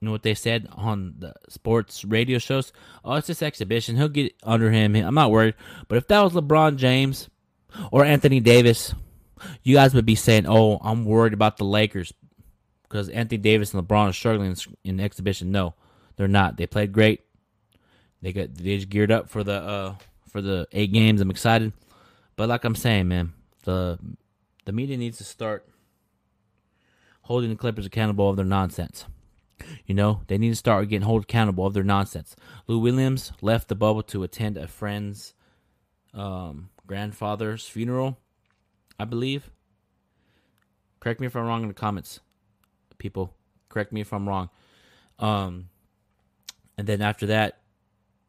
You 0.00 0.06
know 0.06 0.12
what 0.12 0.22
they 0.22 0.34
said 0.34 0.66
on 0.72 1.16
the 1.18 1.34
sports 1.48 2.04
radio 2.04 2.38
shows? 2.38 2.72
Oh, 3.04 3.14
it's 3.14 3.26
just 3.26 3.42
exhibition. 3.42 3.96
He'll 3.96 4.08
get 4.08 4.34
under 4.42 4.70
him. 4.70 4.96
I'm 4.96 5.14
not 5.14 5.30
worried. 5.30 5.54
But 5.88 5.98
if 5.98 6.08
that 6.08 6.22
was 6.22 6.32
LeBron 6.32 6.76
James 6.76 7.28
or 7.92 8.04
Anthony 8.04 8.40
Davis, 8.40 8.94
you 9.62 9.74
guys 9.76 9.94
would 9.94 10.06
be 10.06 10.14
saying, 10.14 10.46
"Oh, 10.46 10.78
I'm 10.82 11.04
worried 11.04 11.32
about 11.32 11.56
the 11.56 11.64
Lakers 11.64 12.12
because 12.82 13.08
Anthony 13.08 13.38
Davis 13.38 13.74
and 13.74 13.86
LeBron 13.86 14.10
are 14.10 14.12
struggling 14.12 14.56
in, 14.84 15.00
exhibition." 15.00 15.50
No, 15.50 15.74
they're 16.16 16.28
not. 16.28 16.56
They 16.56 16.66
played 16.66 16.92
great. 16.92 17.22
They 18.22 18.32
got 18.32 18.54
they 18.54 18.76
just 18.76 18.90
geared 18.90 19.10
up 19.10 19.28
for 19.28 19.42
the 19.42 19.54
uh 19.54 19.94
for 20.28 20.40
the 20.40 20.66
eight 20.72 20.92
games. 20.92 21.20
I'm 21.20 21.30
excited, 21.30 21.72
but 22.36 22.48
like 22.48 22.64
I'm 22.64 22.74
saying, 22.74 23.08
man, 23.08 23.32
the 23.64 23.98
the 24.64 24.72
media 24.72 24.96
needs 24.96 25.18
to 25.18 25.24
start 25.24 25.66
holding 27.22 27.50
the 27.50 27.56
Clippers 27.56 27.86
accountable 27.86 28.28
of 28.28 28.36
their 28.36 28.44
nonsense. 28.44 29.06
You 29.86 29.94
know, 29.94 30.22
they 30.26 30.38
need 30.38 30.50
to 30.50 30.56
start 30.56 30.88
getting 30.88 31.06
hold 31.06 31.24
accountable 31.24 31.66
of 31.66 31.74
their 31.74 31.84
nonsense. 31.84 32.34
Lou 32.66 32.78
Williams 32.78 33.32
left 33.40 33.68
the 33.68 33.74
bubble 33.74 34.02
to 34.04 34.22
attend 34.22 34.56
a 34.56 34.66
friend's 34.66 35.34
um, 36.14 36.70
grandfather's 36.86 37.68
funeral, 37.68 38.18
I 39.00 39.04
believe. 39.04 39.50
Correct 41.00 41.20
me 41.20 41.26
if 41.26 41.34
I'm 41.34 41.46
wrong 41.46 41.62
in 41.62 41.68
the 41.68 41.74
comments, 41.74 42.20
people. 42.98 43.34
Correct 43.70 43.92
me 43.92 44.02
if 44.02 44.12
I'm 44.12 44.28
wrong. 44.28 44.50
Um, 45.18 45.70
and 46.76 46.86
then 46.86 47.00
after 47.00 47.24
that, 47.26 47.60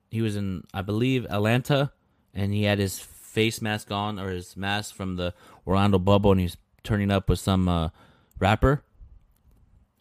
he 0.10 0.22
was 0.22 0.38
in, 0.38 0.64
I 0.74 0.82
believe, 0.82 1.26
Atlanta, 1.30 1.92
and 2.34 2.54
he 2.54 2.64
had 2.64 2.80
his 2.80 3.00
face 3.00 3.62
mask 3.62 3.92
on 3.92 4.18
or 4.18 4.30
his 4.30 4.56
mask 4.56 4.96
from 4.96 5.18
the 5.18 5.34
Orlando 5.68 6.00
bubble, 6.00 6.32
and 6.32 6.40
he's 6.40 6.56
turning 6.84 7.12
up 7.12 7.28
with 7.28 7.40
some 7.40 7.68
uh, 7.68 7.90
rapper. 8.40 8.82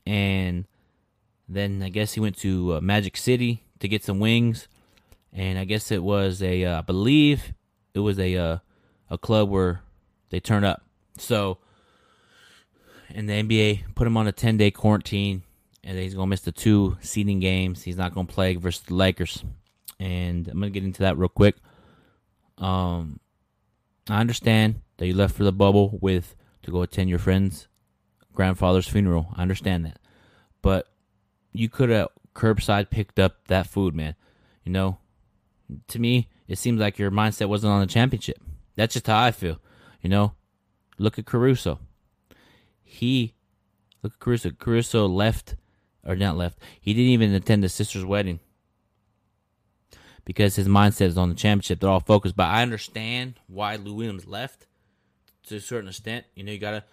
And 0.06 0.66
then 1.48 1.82
I 1.82 1.88
guess 1.88 2.12
he 2.12 2.20
went 2.20 2.36
to 2.38 2.74
uh, 2.76 2.80
Magic 2.80 3.16
City 3.16 3.64
to 3.80 3.88
get 3.88 4.04
some 4.04 4.20
wings, 4.20 4.68
and 5.32 5.58
I 5.58 5.64
guess 5.64 5.90
it 5.90 6.04
was 6.04 6.40
a, 6.42 6.64
uh, 6.64 6.78
I 6.78 6.82
believe 6.82 7.54
it 7.92 8.00
was 8.00 8.20
a 8.20 8.36
uh, 8.36 8.58
a 9.08 9.18
club 9.18 9.48
where 9.48 9.82
they 10.30 10.40
turn 10.40 10.64
up. 10.64 10.82
So, 11.18 11.58
and 13.10 13.28
the 13.28 13.34
NBA 13.34 13.94
put 13.94 14.06
him 14.06 14.16
on 14.16 14.26
a 14.26 14.32
ten 14.32 14.56
day 14.56 14.70
quarantine, 14.70 15.42
and 15.84 15.99
he's 15.99 16.14
gonna 16.14 16.28
miss 16.28 16.40
the 16.40 16.52
two 16.52 16.96
seeding 17.00 17.40
games. 17.40 17.82
He's 17.82 17.96
not 17.96 18.14
gonna 18.14 18.26
play 18.26 18.56
versus 18.56 18.82
the 18.82 18.94
Lakers, 18.94 19.44
and 19.99 20.49
I'm 20.49 20.54
gonna 20.54 20.70
get 20.70 20.84
into 20.84 21.02
that 21.02 21.18
real 21.18 21.28
quick. 21.28 21.56
Um, 22.58 23.20
I 24.08 24.20
understand 24.20 24.80
that 24.96 25.06
you 25.06 25.14
left 25.14 25.34
for 25.34 25.44
the 25.44 25.52
bubble 25.52 25.99
with 26.00 26.34
to 26.62 26.70
go 26.70 26.82
attend 26.82 27.10
your 27.10 27.18
friend's 27.18 27.68
grandfather's 28.32 28.88
funeral. 28.88 29.28
I 29.37 29.42
understand 29.42 29.84
that, 29.84 29.99
but 30.62 30.88
you 31.52 31.68
could 31.68 31.90
have 31.90 32.08
curbside 32.34 32.90
picked 32.90 33.18
up 33.18 33.46
that 33.49 33.66
food, 33.66 33.94
man. 33.94 34.14
You 34.64 34.72
know, 34.72 34.99
to 35.88 35.99
me, 35.99 36.28
it 36.49 36.58
seems 36.58 36.80
like 36.80 36.99
your 36.99 37.10
mindset 37.10 37.49
wasn't 37.49 37.72
on 37.72 37.80
the 37.80 37.87
championship. 37.87 38.38
That's 38.76 38.94
just 38.94 39.06
how 39.06 39.22
I 39.22 39.30
feel. 39.30 39.58
You 40.02 40.11
know, 40.11 40.33
look 40.99 41.19
at 41.19 41.26
Caruso. 41.26 41.78
He, 42.83 43.35
look 44.02 44.14
at 44.14 44.19
Caruso. 44.21 44.50
Caruso 44.50 45.07
left, 45.07 45.57
or 46.04 46.16
not 46.16 46.37
left. 46.37 46.59
He 46.80 46.95
didn't 46.95 47.11
even 47.11 47.35
attend 47.35 47.62
his 47.62 47.74
sister's 47.74 48.05
wedding 48.05 48.40
because 50.24 50.57
his 50.57 50.68
mindset 50.68 51.07
is 51.07 51.18
on 51.18 51.29
the 51.29 51.35
championship. 51.35 51.81
They're 51.81 51.90
all 51.90 52.01
focused. 52.01 52.37
But 52.37 52.48
I 52.48 52.62
understand 52.62 53.35
why 53.46 53.77
Lou 53.77 53.94
Williams 53.94 54.27
left 54.27 54.66
to 55.46 55.57
a 55.57 55.61
certain 55.61 55.88
extent. 55.88 56.24
You 56.35 56.44
know, 56.44 56.53
you 56.53 56.59
gotta, 56.59 56.85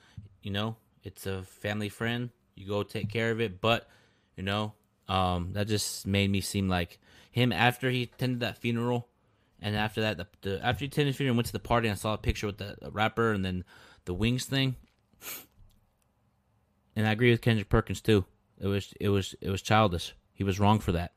you 0.41 0.51
know, 0.51 0.75
it's 1.03 1.25
a 1.25 1.43
family 1.43 1.89
friend. 1.89 2.31
You 2.55 2.67
go 2.67 2.83
take 2.83 3.09
care 3.09 3.31
of 3.31 3.39
it, 3.39 3.61
but 3.61 3.87
you 4.35 4.43
know, 4.43 4.73
um, 5.07 5.53
that 5.53 5.67
just 5.67 6.07
made 6.07 6.29
me 6.29 6.41
seem 6.41 6.67
like 6.67 6.99
him 7.31 7.51
after 7.51 7.89
he 7.89 8.03
attended 8.03 8.39
that 8.39 8.57
funeral, 8.57 9.07
and 9.61 9.75
after 9.75 10.01
that, 10.01 10.17
the, 10.17 10.27
the 10.41 10.65
after 10.65 10.81
he 10.81 10.85
attended 10.85 11.15
funeral, 11.15 11.35
went 11.35 11.47
to 11.47 11.53
the 11.53 11.59
party, 11.59 11.87
and 11.87 11.93
I 11.93 11.97
saw 11.99 12.13
a 12.13 12.17
picture 12.17 12.47
with 12.47 12.57
the, 12.57 12.75
rapper 12.91 13.31
and 13.31 13.43
then 13.43 13.63
the 14.05 14.13
wings 14.13 14.45
thing. 14.45 14.75
And 16.95 17.07
I 17.07 17.11
agree 17.11 17.31
with 17.31 17.41
Kendrick 17.41 17.69
Perkins 17.69 18.01
too. 18.01 18.25
It 18.59 18.67
was 18.67 18.93
it 18.99 19.09
was 19.09 19.35
it 19.41 19.49
was 19.49 19.61
childish. 19.61 20.13
He 20.33 20.43
was 20.43 20.59
wrong 20.59 20.79
for 20.79 20.91
that. 20.93 21.13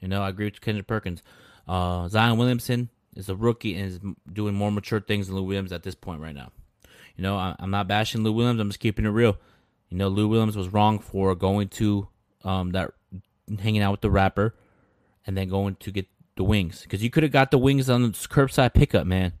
You 0.00 0.08
know, 0.08 0.22
I 0.22 0.28
agree 0.28 0.46
with 0.46 0.60
Kendrick 0.60 0.86
Perkins. 0.86 1.22
Uh, 1.66 2.08
Zion 2.08 2.38
Williamson 2.38 2.88
is 3.16 3.28
a 3.28 3.36
rookie 3.36 3.74
and 3.74 3.86
is 3.86 4.00
doing 4.32 4.54
more 4.54 4.70
mature 4.70 5.00
things 5.00 5.26
than 5.26 5.36
Lou 5.36 5.42
Williams 5.42 5.72
at 5.72 5.82
this 5.82 5.94
point 5.94 6.20
right 6.20 6.34
now. 6.34 6.52
You 7.16 7.22
know, 7.22 7.36
I, 7.36 7.56
I'm 7.58 7.70
not 7.70 7.88
bashing 7.88 8.22
Lou 8.22 8.32
Williams. 8.32 8.60
I'm 8.60 8.68
just 8.68 8.80
keeping 8.80 9.04
it 9.04 9.10
real. 9.10 9.36
You 9.88 9.96
know, 9.96 10.08
Lou 10.08 10.28
Williams 10.28 10.56
was 10.56 10.72
wrong 10.72 11.00
for 11.00 11.34
going 11.34 11.68
to 11.70 12.08
um, 12.44 12.70
that 12.70 12.92
hanging 13.60 13.82
out 13.82 13.90
with 13.90 14.02
the 14.02 14.10
rapper 14.10 14.54
and 15.26 15.36
then 15.36 15.48
going 15.48 15.76
to 15.76 15.90
get 15.90 16.06
the 16.38 16.44
wings 16.44 16.82
because 16.82 17.02
you 17.02 17.10
could 17.10 17.24
have 17.24 17.32
got 17.32 17.50
the 17.50 17.58
wings 17.58 17.90
on 17.90 18.02
the 18.02 18.08
curbside 18.10 18.72
pickup, 18.72 19.06
man. 19.06 19.32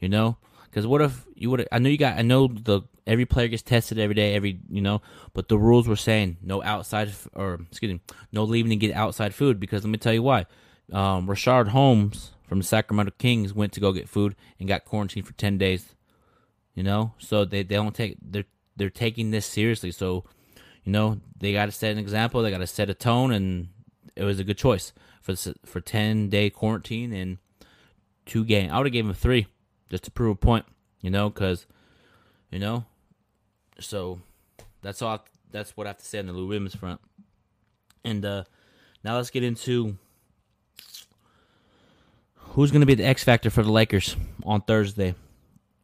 You 0.00 0.08
know, 0.08 0.36
because 0.64 0.86
what 0.86 1.00
if 1.00 1.24
you 1.34 1.48
would? 1.48 1.66
I 1.72 1.78
know 1.78 1.88
you 1.88 1.96
got. 1.96 2.18
I 2.18 2.22
know 2.22 2.48
the 2.48 2.82
every 3.06 3.24
player 3.24 3.48
gets 3.48 3.62
tested 3.62 3.98
every 3.98 4.14
day, 4.14 4.34
every 4.34 4.60
you 4.68 4.82
know, 4.82 5.00
but 5.32 5.48
the 5.48 5.56
rules 5.56 5.88
were 5.88 5.96
saying 5.96 6.36
no 6.42 6.62
outside 6.62 7.12
or 7.34 7.60
excuse 7.70 7.92
me, 7.92 8.00
no 8.32 8.44
leaving 8.44 8.70
to 8.70 8.76
get 8.76 8.94
outside 8.94 9.34
food 9.34 9.58
because 9.58 9.84
let 9.84 9.90
me 9.90 9.98
tell 9.98 10.12
you 10.12 10.22
why. 10.22 10.46
Um, 10.92 11.28
Rashard 11.28 11.68
Holmes 11.68 12.32
from 12.48 12.58
the 12.58 12.64
Sacramento 12.64 13.12
Kings 13.18 13.54
went 13.54 13.72
to 13.74 13.80
go 13.80 13.92
get 13.92 14.08
food 14.08 14.34
and 14.58 14.68
got 14.68 14.84
quarantined 14.84 15.26
for 15.26 15.32
ten 15.34 15.56
days. 15.56 15.94
You 16.74 16.82
know, 16.82 17.12
so 17.18 17.44
they 17.44 17.62
they 17.62 17.76
don't 17.76 17.94
take 17.94 18.16
they're 18.20 18.44
they're 18.76 18.90
taking 18.90 19.30
this 19.30 19.46
seriously. 19.46 19.92
So 19.92 20.24
you 20.82 20.92
know 20.92 21.20
they 21.38 21.52
got 21.52 21.66
to 21.66 21.72
set 21.72 21.92
an 21.92 21.98
example. 21.98 22.42
They 22.42 22.50
got 22.50 22.58
to 22.58 22.66
set 22.66 22.90
a 22.90 22.94
tone, 22.94 23.32
and 23.32 23.68
it 24.20 24.24
was 24.24 24.38
a 24.38 24.44
good 24.44 24.58
choice 24.58 24.92
for 25.22 25.32
this, 25.32 25.48
for 25.64 25.80
ten 25.80 26.28
day 26.28 26.50
quarantine 26.50 27.12
and 27.12 27.38
two 28.26 28.44
game. 28.44 28.70
I 28.70 28.76
would 28.76 28.86
have 28.86 28.92
gave 28.92 29.06
him 29.06 29.14
three 29.14 29.46
just 29.88 30.04
to 30.04 30.10
prove 30.10 30.32
a 30.32 30.38
point. 30.38 30.66
You 31.00 31.10
know, 31.10 31.30
because 31.30 31.66
you 32.50 32.58
know, 32.58 32.84
so 33.78 34.20
that's 34.82 35.00
all. 35.00 35.24
That's 35.50 35.76
what 35.76 35.86
I 35.86 35.90
have 35.90 35.98
to 35.98 36.04
say 36.04 36.18
on 36.18 36.26
the 36.26 36.32
Lou 36.32 36.46
Williams 36.46 36.74
front. 36.74 37.00
And 38.04 38.24
uh 38.24 38.44
now 39.02 39.16
let's 39.16 39.30
get 39.30 39.42
into 39.42 39.96
who's 42.34 42.70
going 42.70 42.80
to 42.80 42.86
be 42.86 42.94
the 42.94 43.04
X 43.04 43.24
factor 43.24 43.48
for 43.48 43.62
the 43.62 43.72
Lakers 43.72 44.16
on 44.44 44.60
Thursday 44.60 45.14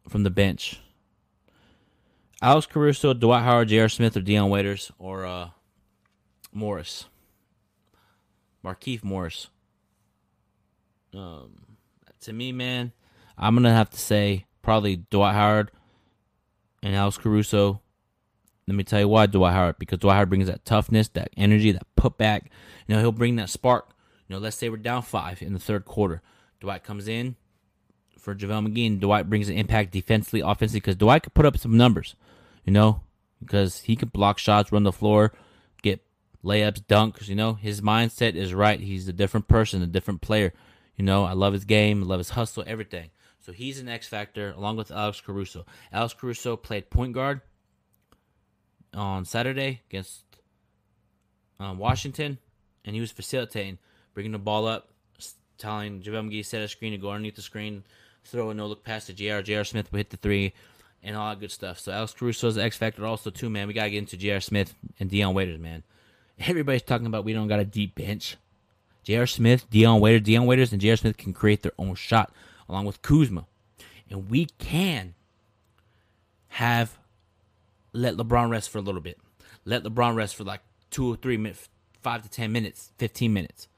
from 0.09 0.23
the 0.23 0.31
bench. 0.31 0.81
Alex 2.43 2.67
Caruso, 2.67 3.15
Dwight 3.15 3.45
Howard, 3.45 3.69
J.R. 3.69 3.89
Smith, 3.89 4.17
or 4.17 4.21
Dion 4.21 4.51
Waiters, 4.51 4.93
or 4.99 5.25
uh, 5.25 5.49
Morris. 6.53 7.07
Markieff 8.67 9.05
Morris. 9.05 9.49
Um, 11.15 11.77
to 12.23 12.33
me, 12.33 12.51
man, 12.51 12.93
I'm 13.39 13.55
gonna 13.55 13.73
have 13.73 13.91
to 13.91 13.99
say 13.99 14.47
probably 14.63 14.97
Dwight 14.97 15.35
Howard 15.35 15.71
and 16.83 16.95
Alex 16.95 17.17
Caruso. 17.17 17.81
Let 18.67 18.75
me 18.75 18.83
tell 18.83 18.99
you 18.99 19.09
why 19.09 19.27
Dwight 19.27 19.53
Howard 19.53 19.77
because 19.79 20.01
Dwight 20.01 20.17
Howard 20.17 20.31
brings 20.31 20.49
that 20.49 20.65
toughness, 20.65 21.09
that 21.11 21.31
energy, 21.37 21.71
that 21.71 21.87
putback. 21.97 22.47
You 22.89 22.97
know, 22.97 23.01
he'll 23.01 23.13
bring 23.13 23.37
that 23.37 23.51
spark. 23.51 23.91
You 24.27 24.35
know, 24.35 24.41
let's 24.41 24.57
say 24.57 24.69
we're 24.69 24.79
down 24.79 25.03
five 25.03 25.41
in 25.41 25.53
the 25.53 25.61
third 25.61 25.85
quarter. 25.85 26.21
Dwight 26.59 26.83
comes 26.83 27.07
in 27.07 27.37
for 28.19 28.35
JaVale 28.35 28.67
McGee, 28.67 28.89
and 28.89 29.01
Dwight 29.01 29.31
brings 29.31 29.49
an 29.49 29.57
impact 29.57 29.93
defensively, 29.93 30.41
offensively, 30.41 30.81
because 30.81 30.97
Dwight 30.97 31.23
could 31.23 31.35
put 31.35 31.47
up 31.47 31.57
some 31.57 31.77
numbers, 31.77 32.17
you 32.65 32.73
know, 32.73 33.03
because 33.39 33.83
he 33.83 33.95
can 33.95 34.09
block 34.09 34.39
shots, 34.39 34.73
run 34.73 34.83
the 34.83 34.91
floor, 34.91 35.33
layups, 36.47 36.85
dunks. 36.87 37.29
You 37.29 37.35
know, 37.35 37.55
his 37.55 37.81
mindset 37.81 38.35
is 38.35 38.55
right. 38.55 38.81
He's 38.81 39.09
a 39.09 39.13
different 39.13 39.49
person, 39.49 39.83
a 39.83 39.87
different 39.87 40.23
player. 40.23 40.53
You 40.97 41.05
know, 41.05 41.25
I 41.25 41.33
love 41.33 41.53
his 41.53 41.67
game, 41.67 42.03
I 42.03 42.07
love 42.07 42.19
his 42.19 42.31
hustle, 42.31 42.65
everything. 42.67 43.11
So 43.41 43.53
he's 43.53 43.79
an 43.79 43.89
X 43.89 44.09
factor 44.09 44.53
along 44.57 44.77
with 44.77 44.91
Alex 44.91 45.21
Caruso. 45.21 45.67
Alex 45.93 46.15
Caruso 46.15 46.57
played 46.57 46.91
point 46.91 47.13
guard 47.13 47.43
on 48.95 49.25
Saturday 49.25 49.83
against 49.91 50.23
um, 51.61 51.79
Washington, 51.79 52.39
and 52.85 52.95
he 52.95 53.01
was 53.01 53.13
facilitating, 53.13 53.79
bringing 54.15 54.33
the 54.33 54.39
ball 54.39 54.67
up, 54.67 54.89
telling 55.59 56.01
JaVale 56.01 56.31
McGee 56.31 56.45
set 56.45 56.63
a 56.63 56.69
screen 56.69 56.93
to 56.93 56.99
go 56.99 57.11
underneath 57.11 57.37
the 57.37 57.43
screen, 57.43 57.85
throw 58.25 58.51
a 58.51 58.55
no 58.55 58.67
look 58.67 58.83
pass 58.83 59.07
to 59.07 59.13
JR. 59.13 59.43
JR 59.43 59.65
Smith 59.65 59.93
will 59.93 59.99
hit 59.99 60.11
the 60.11 60.17
three, 60.17 60.55
and 61.03 61.17
all 61.17 61.31
that 61.31 61.41
good 61.41 61.53
stuff. 61.53 61.79
So 61.79 61.93
Alex 61.93 62.15
Caruso 62.15 62.49
is 62.49 62.57
the 62.57 62.65
X 62.65 62.77
factor 62.77 63.05
also 63.07 63.31
too, 63.31 63.51
man. 63.51 63.69
We 63.69 63.75
gotta 63.75 63.91
get 63.91 63.99
into 63.99 64.17
JR 64.17 64.41
Smith 64.41 64.75
and 64.99 65.11
Dion 65.11 65.35
Waiters, 65.35 65.61
man. 65.61 65.83
Everybody's 66.39 66.83
talking 66.83 67.07
about 67.07 67.25
we 67.25 67.33
don't 67.33 67.49
got 67.49 67.61
a 67.61 67.65
deep 67.65 67.95
bench. 67.95 68.37
J.R. 69.03 69.27
Smith, 69.27 69.71
Dion 69.71 70.01
Waiters, 70.01 70.23
Dion 70.23 70.47
Waiters, 70.47 70.73
and 70.73 70.81
J.R. 70.81 70.97
Smith 70.97 71.17
can 71.17 71.33
create 71.33 71.63
their 71.63 71.73
own 71.79 71.95
shot 71.95 72.33
along 72.69 72.87
with 72.87 73.03
Kuzma, 73.03 73.47
and 74.11 74.29
we 74.29 74.47
can 74.59 75.15
have 76.49 76.99
let 77.93 78.17
LeBron 78.17 78.51
rest 78.51 78.69
for 78.69 78.79
a 78.79 78.83
little 78.83 79.01
bit. 79.01 79.19
Let 79.65 79.85
LeBron 79.85 80.17
rest 80.17 80.35
for 80.35 80.45
like 80.45 80.61
two 80.91 81.13
or 81.13 81.17
three 81.17 81.37
minutes, 81.37 81.69
five 82.03 82.23
to 82.23 82.29
ten 82.29 82.51
minutes, 82.53 82.93
fifteen 82.99 83.33
minutes. 83.33 83.69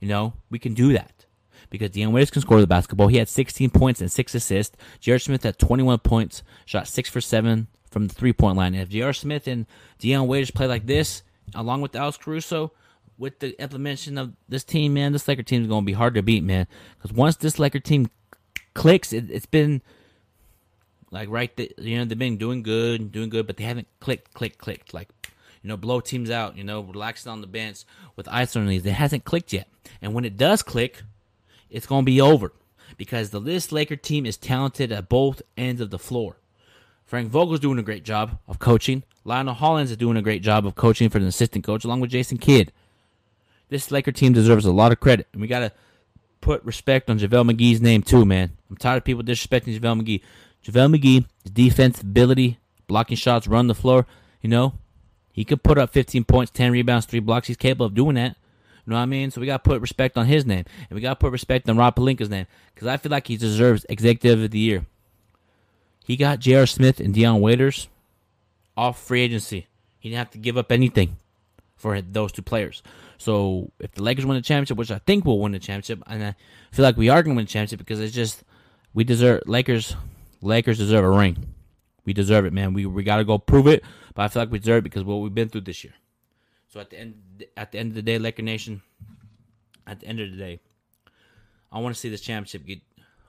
You 0.00 0.08
know, 0.08 0.32
we 0.48 0.58
can 0.58 0.72
do 0.72 0.94
that 0.94 1.26
because 1.68 1.90
Dion 1.90 2.12
Waiters 2.12 2.30
can 2.30 2.42
score 2.42 2.60
the 2.60 2.66
basketball. 2.66 3.08
He 3.08 3.18
had 3.18 3.28
16 3.28 3.70
points 3.70 4.00
and 4.00 4.10
six 4.10 4.34
assists. 4.34 4.76
J.R. 4.98 5.18
Smith 5.18 5.42
had 5.42 5.58
21 5.58 5.98
points, 5.98 6.42
shot 6.64 6.88
six 6.88 7.10
for 7.10 7.20
seven 7.20 7.68
from 7.90 8.08
the 8.08 8.14
three 8.14 8.32
point 8.32 8.56
line. 8.56 8.74
And 8.74 8.82
if 8.82 8.88
J.R. 8.88 9.12
Smith 9.12 9.46
and 9.46 9.66
Dion 9.98 10.26
Waiters 10.26 10.50
play 10.50 10.66
like 10.66 10.86
this, 10.86 11.22
along 11.54 11.80
with 11.80 11.94
Alex 11.96 12.16
Caruso, 12.16 12.72
with 13.18 13.38
the 13.40 13.60
implementation 13.60 14.16
of 14.16 14.32
this 14.48 14.64
team, 14.64 14.94
man, 14.94 15.12
this 15.12 15.28
Laker 15.28 15.42
team 15.42 15.62
is 15.62 15.68
going 15.68 15.82
to 15.82 15.86
be 15.86 15.92
hard 15.92 16.14
to 16.14 16.22
beat, 16.22 16.42
man. 16.42 16.66
Because 16.96 17.14
once 17.14 17.36
this 17.36 17.58
Laker 17.58 17.78
team 17.78 18.10
clicks, 18.74 19.12
it, 19.12 19.30
it's 19.30 19.46
been 19.46 19.82
like 21.10 21.28
right, 21.28 21.54
th- 21.54 21.74
you 21.78 21.98
know, 21.98 22.04
they've 22.04 22.18
been 22.18 22.38
doing 22.38 22.62
good, 22.62 23.12
doing 23.12 23.28
good, 23.28 23.46
but 23.46 23.56
they 23.56 23.64
haven't 23.64 23.88
clicked, 24.00 24.32
clicked, 24.32 24.58
clicked. 24.58 24.94
Like, 24.94 25.08
you 25.62 25.68
know, 25.68 25.76
blow 25.76 26.00
teams 26.00 26.30
out, 26.30 26.56
you 26.56 26.64
know, 26.64 26.80
relaxing 26.80 27.30
on 27.30 27.40
the 27.42 27.46
bench 27.46 27.84
with 28.16 28.26
ice 28.28 28.56
on 28.56 28.66
these. 28.66 28.86
It 28.86 28.92
hasn't 28.92 29.24
clicked 29.24 29.52
yet. 29.52 29.68
And 30.00 30.14
when 30.14 30.24
it 30.24 30.36
does 30.36 30.62
click, 30.62 31.02
it's 31.68 31.86
going 31.86 32.04
to 32.04 32.06
be 32.06 32.20
over 32.20 32.52
because 32.96 33.30
the 33.30 33.40
this 33.40 33.70
Laker 33.70 33.96
team 33.96 34.24
is 34.24 34.36
talented 34.36 34.92
at 34.92 35.08
both 35.08 35.42
ends 35.56 35.80
of 35.80 35.90
the 35.90 35.98
floor. 35.98 36.38
Frank 37.10 37.28
Vogel's 37.28 37.58
doing 37.58 37.80
a 37.80 37.82
great 37.82 38.04
job 38.04 38.38
of 38.46 38.60
coaching. 38.60 39.02
Lionel 39.24 39.54
Hollins 39.54 39.90
is 39.90 39.96
doing 39.96 40.16
a 40.16 40.22
great 40.22 40.42
job 40.42 40.64
of 40.64 40.76
coaching 40.76 41.08
for 41.08 41.18
an 41.18 41.24
assistant 41.24 41.64
coach, 41.64 41.84
along 41.84 41.98
with 41.98 42.12
Jason 42.12 42.38
Kidd. 42.38 42.70
This 43.68 43.90
Laker 43.90 44.12
team 44.12 44.32
deserves 44.32 44.64
a 44.64 44.70
lot 44.70 44.92
of 44.92 45.00
credit, 45.00 45.26
and 45.32 45.42
we 45.42 45.48
got 45.48 45.58
to 45.58 45.72
put 46.40 46.64
respect 46.64 47.10
on 47.10 47.18
JaVale 47.18 47.50
McGee's 47.50 47.80
name 47.80 48.04
too, 48.04 48.24
man. 48.24 48.52
I'm 48.70 48.76
tired 48.76 48.98
of 48.98 49.04
people 49.04 49.24
disrespecting 49.24 49.76
JaVale 49.76 50.00
McGee. 50.00 50.22
JaVale 50.64 50.96
McGee, 50.96 51.26
his 51.42 51.50
defense 51.50 52.00
ability, 52.00 52.60
blocking 52.86 53.16
shots, 53.16 53.48
run 53.48 53.66
the 53.66 53.74
floor, 53.74 54.06
you 54.40 54.48
know, 54.48 54.74
he 55.32 55.44
could 55.44 55.64
put 55.64 55.78
up 55.78 55.90
15 55.90 56.22
points, 56.22 56.52
10 56.52 56.70
rebounds, 56.70 57.06
3 57.06 57.18
blocks. 57.18 57.48
He's 57.48 57.56
capable 57.56 57.86
of 57.86 57.94
doing 57.94 58.14
that. 58.14 58.36
You 58.86 58.92
know 58.92 58.96
what 58.96 59.02
I 59.02 59.06
mean? 59.06 59.32
So 59.32 59.40
we 59.40 59.48
got 59.48 59.64
to 59.64 59.68
put 59.68 59.80
respect 59.80 60.16
on 60.16 60.26
his 60.26 60.46
name. 60.46 60.64
And 60.88 60.94
we 60.94 61.00
got 61.00 61.10
to 61.10 61.16
put 61.16 61.32
respect 61.32 61.68
on 61.68 61.76
Rob 61.76 61.96
Pelinka's 61.96 62.30
name. 62.30 62.46
Because 62.72 62.86
I 62.86 62.98
feel 62.98 63.10
like 63.10 63.26
he 63.26 63.36
deserves 63.36 63.84
Executive 63.88 64.44
of 64.44 64.52
the 64.52 64.60
Year. 64.60 64.86
He 66.10 66.16
got 66.16 66.40
J.R. 66.40 66.66
Smith 66.66 66.98
and 66.98 67.14
Dion 67.14 67.40
Waiters 67.40 67.86
off 68.76 69.00
free 69.00 69.20
agency. 69.20 69.68
He 70.00 70.08
didn't 70.08 70.18
have 70.18 70.30
to 70.32 70.38
give 70.38 70.58
up 70.58 70.72
anything 70.72 71.18
for 71.76 72.02
those 72.02 72.32
two 72.32 72.42
players. 72.42 72.82
So 73.16 73.70
if 73.78 73.92
the 73.92 74.02
Lakers 74.02 74.26
win 74.26 74.34
the 74.34 74.42
championship, 74.42 74.76
which 74.76 74.90
I 74.90 74.98
think 74.98 75.24
we'll 75.24 75.38
win 75.38 75.52
the 75.52 75.60
championship, 75.60 76.02
and 76.08 76.24
I 76.24 76.34
feel 76.72 76.82
like 76.82 76.96
we 76.96 77.10
are 77.10 77.22
going 77.22 77.36
to 77.36 77.38
win 77.38 77.44
the 77.44 77.52
championship 77.52 77.78
because 77.78 78.00
it's 78.00 78.12
just 78.12 78.42
we 78.92 79.04
deserve 79.04 79.42
Lakers. 79.46 79.94
Lakers 80.42 80.78
deserve 80.78 81.04
a 81.04 81.10
ring. 81.10 81.54
We 82.04 82.12
deserve 82.12 82.44
it, 82.44 82.52
man. 82.52 82.74
We 82.74 82.86
we 82.86 83.04
got 83.04 83.18
to 83.18 83.24
go 83.24 83.38
prove 83.38 83.68
it, 83.68 83.84
but 84.14 84.22
I 84.22 84.26
feel 84.26 84.42
like 84.42 84.50
we 84.50 84.58
deserve 84.58 84.78
it 84.78 84.90
because 84.90 85.04
what 85.04 85.18
we've 85.18 85.32
been 85.32 85.48
through 85.48 85.60
this 85.60 85.84
year. 85.84 85.94
So 86.70 86.80
at 86.80 86.90
the 86.90 86.98
end 86.98 87.44
at 87.56 87.70
the 87.70 87.78
end 87.78 87.90
of 87.90 87.94
the 87.94 88.02
day, 88.02 88.18
Laker 88.18 88.42
Nation, 88.42 88.82
at 89.86 90.00
the 90.00 90.08
end 90.08 90.18
of 90.18 90.32
the 90.32 90.36
day, 90.36 90.58
I 91.70 91.78
want 91.78 91.94
to 91.94 92.00
see 92.00 92.08
this 92.08 92.20
championship 92.20 92.66
get 92.66 92.80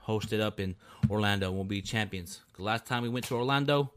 hosted 0.07 0.41
up 0.41 0.59
in 0.59 0.75
Orlando. 1.09 1.51
We'll 1.51 1.63
be 1.63 1.81
champions. 1.81 2.41
The 2.57 2.63
last 2.63 2.85
time 2.85 3.03
we 3.03 3.09
went 3.09 3.25
to 3.25 3.35
Orlando, 3.35 3.91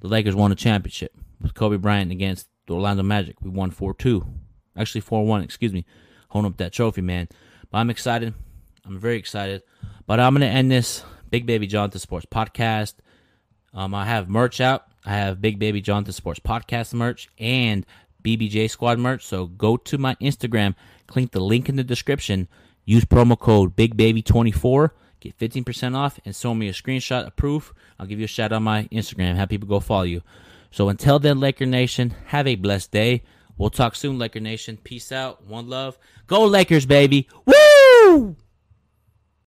the 0.00 0.08
Lakers 0.08 0.34
won 0.34 0.52
a 0.52 0.54
championship 0.54 1.12
with 1.40 1.54
Kobe 1.54 1.76
Bryant 1.76 2.12
against 2.12 2.48
the 2.66 2.74
Orlando 2.74 3.02
Magic. 3.02 3.40
We 3.42 3.50
won 3.50 3.70
4 3.70 3.94
2. 3.94 4.24
Actually, 4.76 5.00
4 5.02 5.26
1, 5.26 5.42
excuse 5.42 5.72
me. 5.72 5.84
Holding 6.28 6.50
up 6.50 6.56
that 6.58 6.72
trophy, 6.72 7.02
man. 7.02 7.28
But 7.70 7.78
I'm 7.78 7.90
excited. 7.90 8.34
I'm 8.84 8.98
very 8.98 9.16
excited. 9.16 9.62
But 10.06 10.20
I'm 10.20 10.34
going 10.34 10.40
to 10.40 10.46
end 10.46 10.70
this 10.70 11.04
Big 11.30 11.46
Baby 11.46 11.66
Jonathan 11.66 12.00
Sports 12.00 12.26
podcast. 12.26 12.94
Um, 13.74 13.94
I 13.94 14.04
have 14.04 14.28
merch 14.28 14.60
out. 14.60 14.86
I 15.04 15.14
have 15.14 15.40
Big 15.40 15.58
Baby 15.58 15.80
Jonathan 15.80 16.12
Sports 16.12 16.40
podcast 16.40 16.94
merch 16.94 17.28
and 17.38 17.84
BBJ 18.22 18.70
Squad 18.70 18.98
merch. 18.98 19.24
So 19.24 19.46
go 19.46 19.76
to 19.76 19.98
my 19.98 20.14
Instagram, 20.16 20.74
click 21.06 21.32
the 21.32 21.40
link 21.40 21.68
in 21.68 21.76
the 21.76 21.84
description, 21.84 22.48
use 22.84 23.04
promo 23.04 23.38
code 23.38 23.76
BigBaby24, 23.76 24.90
get 25.22 25.38
15% 25.38 25.96
off, 25.96 26.18
and 26.24 26.34
send 26.34 26.58
me 26.58 26.68
a 26.68 26.72
screenshot 26.72 27.26
of 27.26 27.36
proof. 27.36 27.72
I'll 27.98 28.06
give 28.06 28.18
you 28.18 28.24
a 28.24 28.28
shout 28.28 28.52
out 28.52 28.56
on 28.56 28.62
my 28.62 28.84
Instagram. 28.92 29.36
Have 29.36 29.48
people 29.48 29.68
go 29.68 29.80
follow 29.80 30.02
you. 30.02 30.22
So 30.70 30.88
until 30.88 31.18
then, 31.18 31.40
Laker 31.40 31.66
Nation, 31.66 32.14
have 32.26 32.46
a 32.46 32.56
blessed 32.56 32.90
day. 32.90 33.22
We'll 33.58 33.70
talk 33.70 33.94
soon, 33.94 34.18
Laker 34.18 34.40
Nation. 34.40 34.78
Peace 34.82 35.12
out. 35.12 35.46
One 35.46 35.68
love. 35.68 35.98
Go 36.26 36.44
Lakers, 36.44 36.86
baby. 36.86 37.28
Woo! 37.44 38.36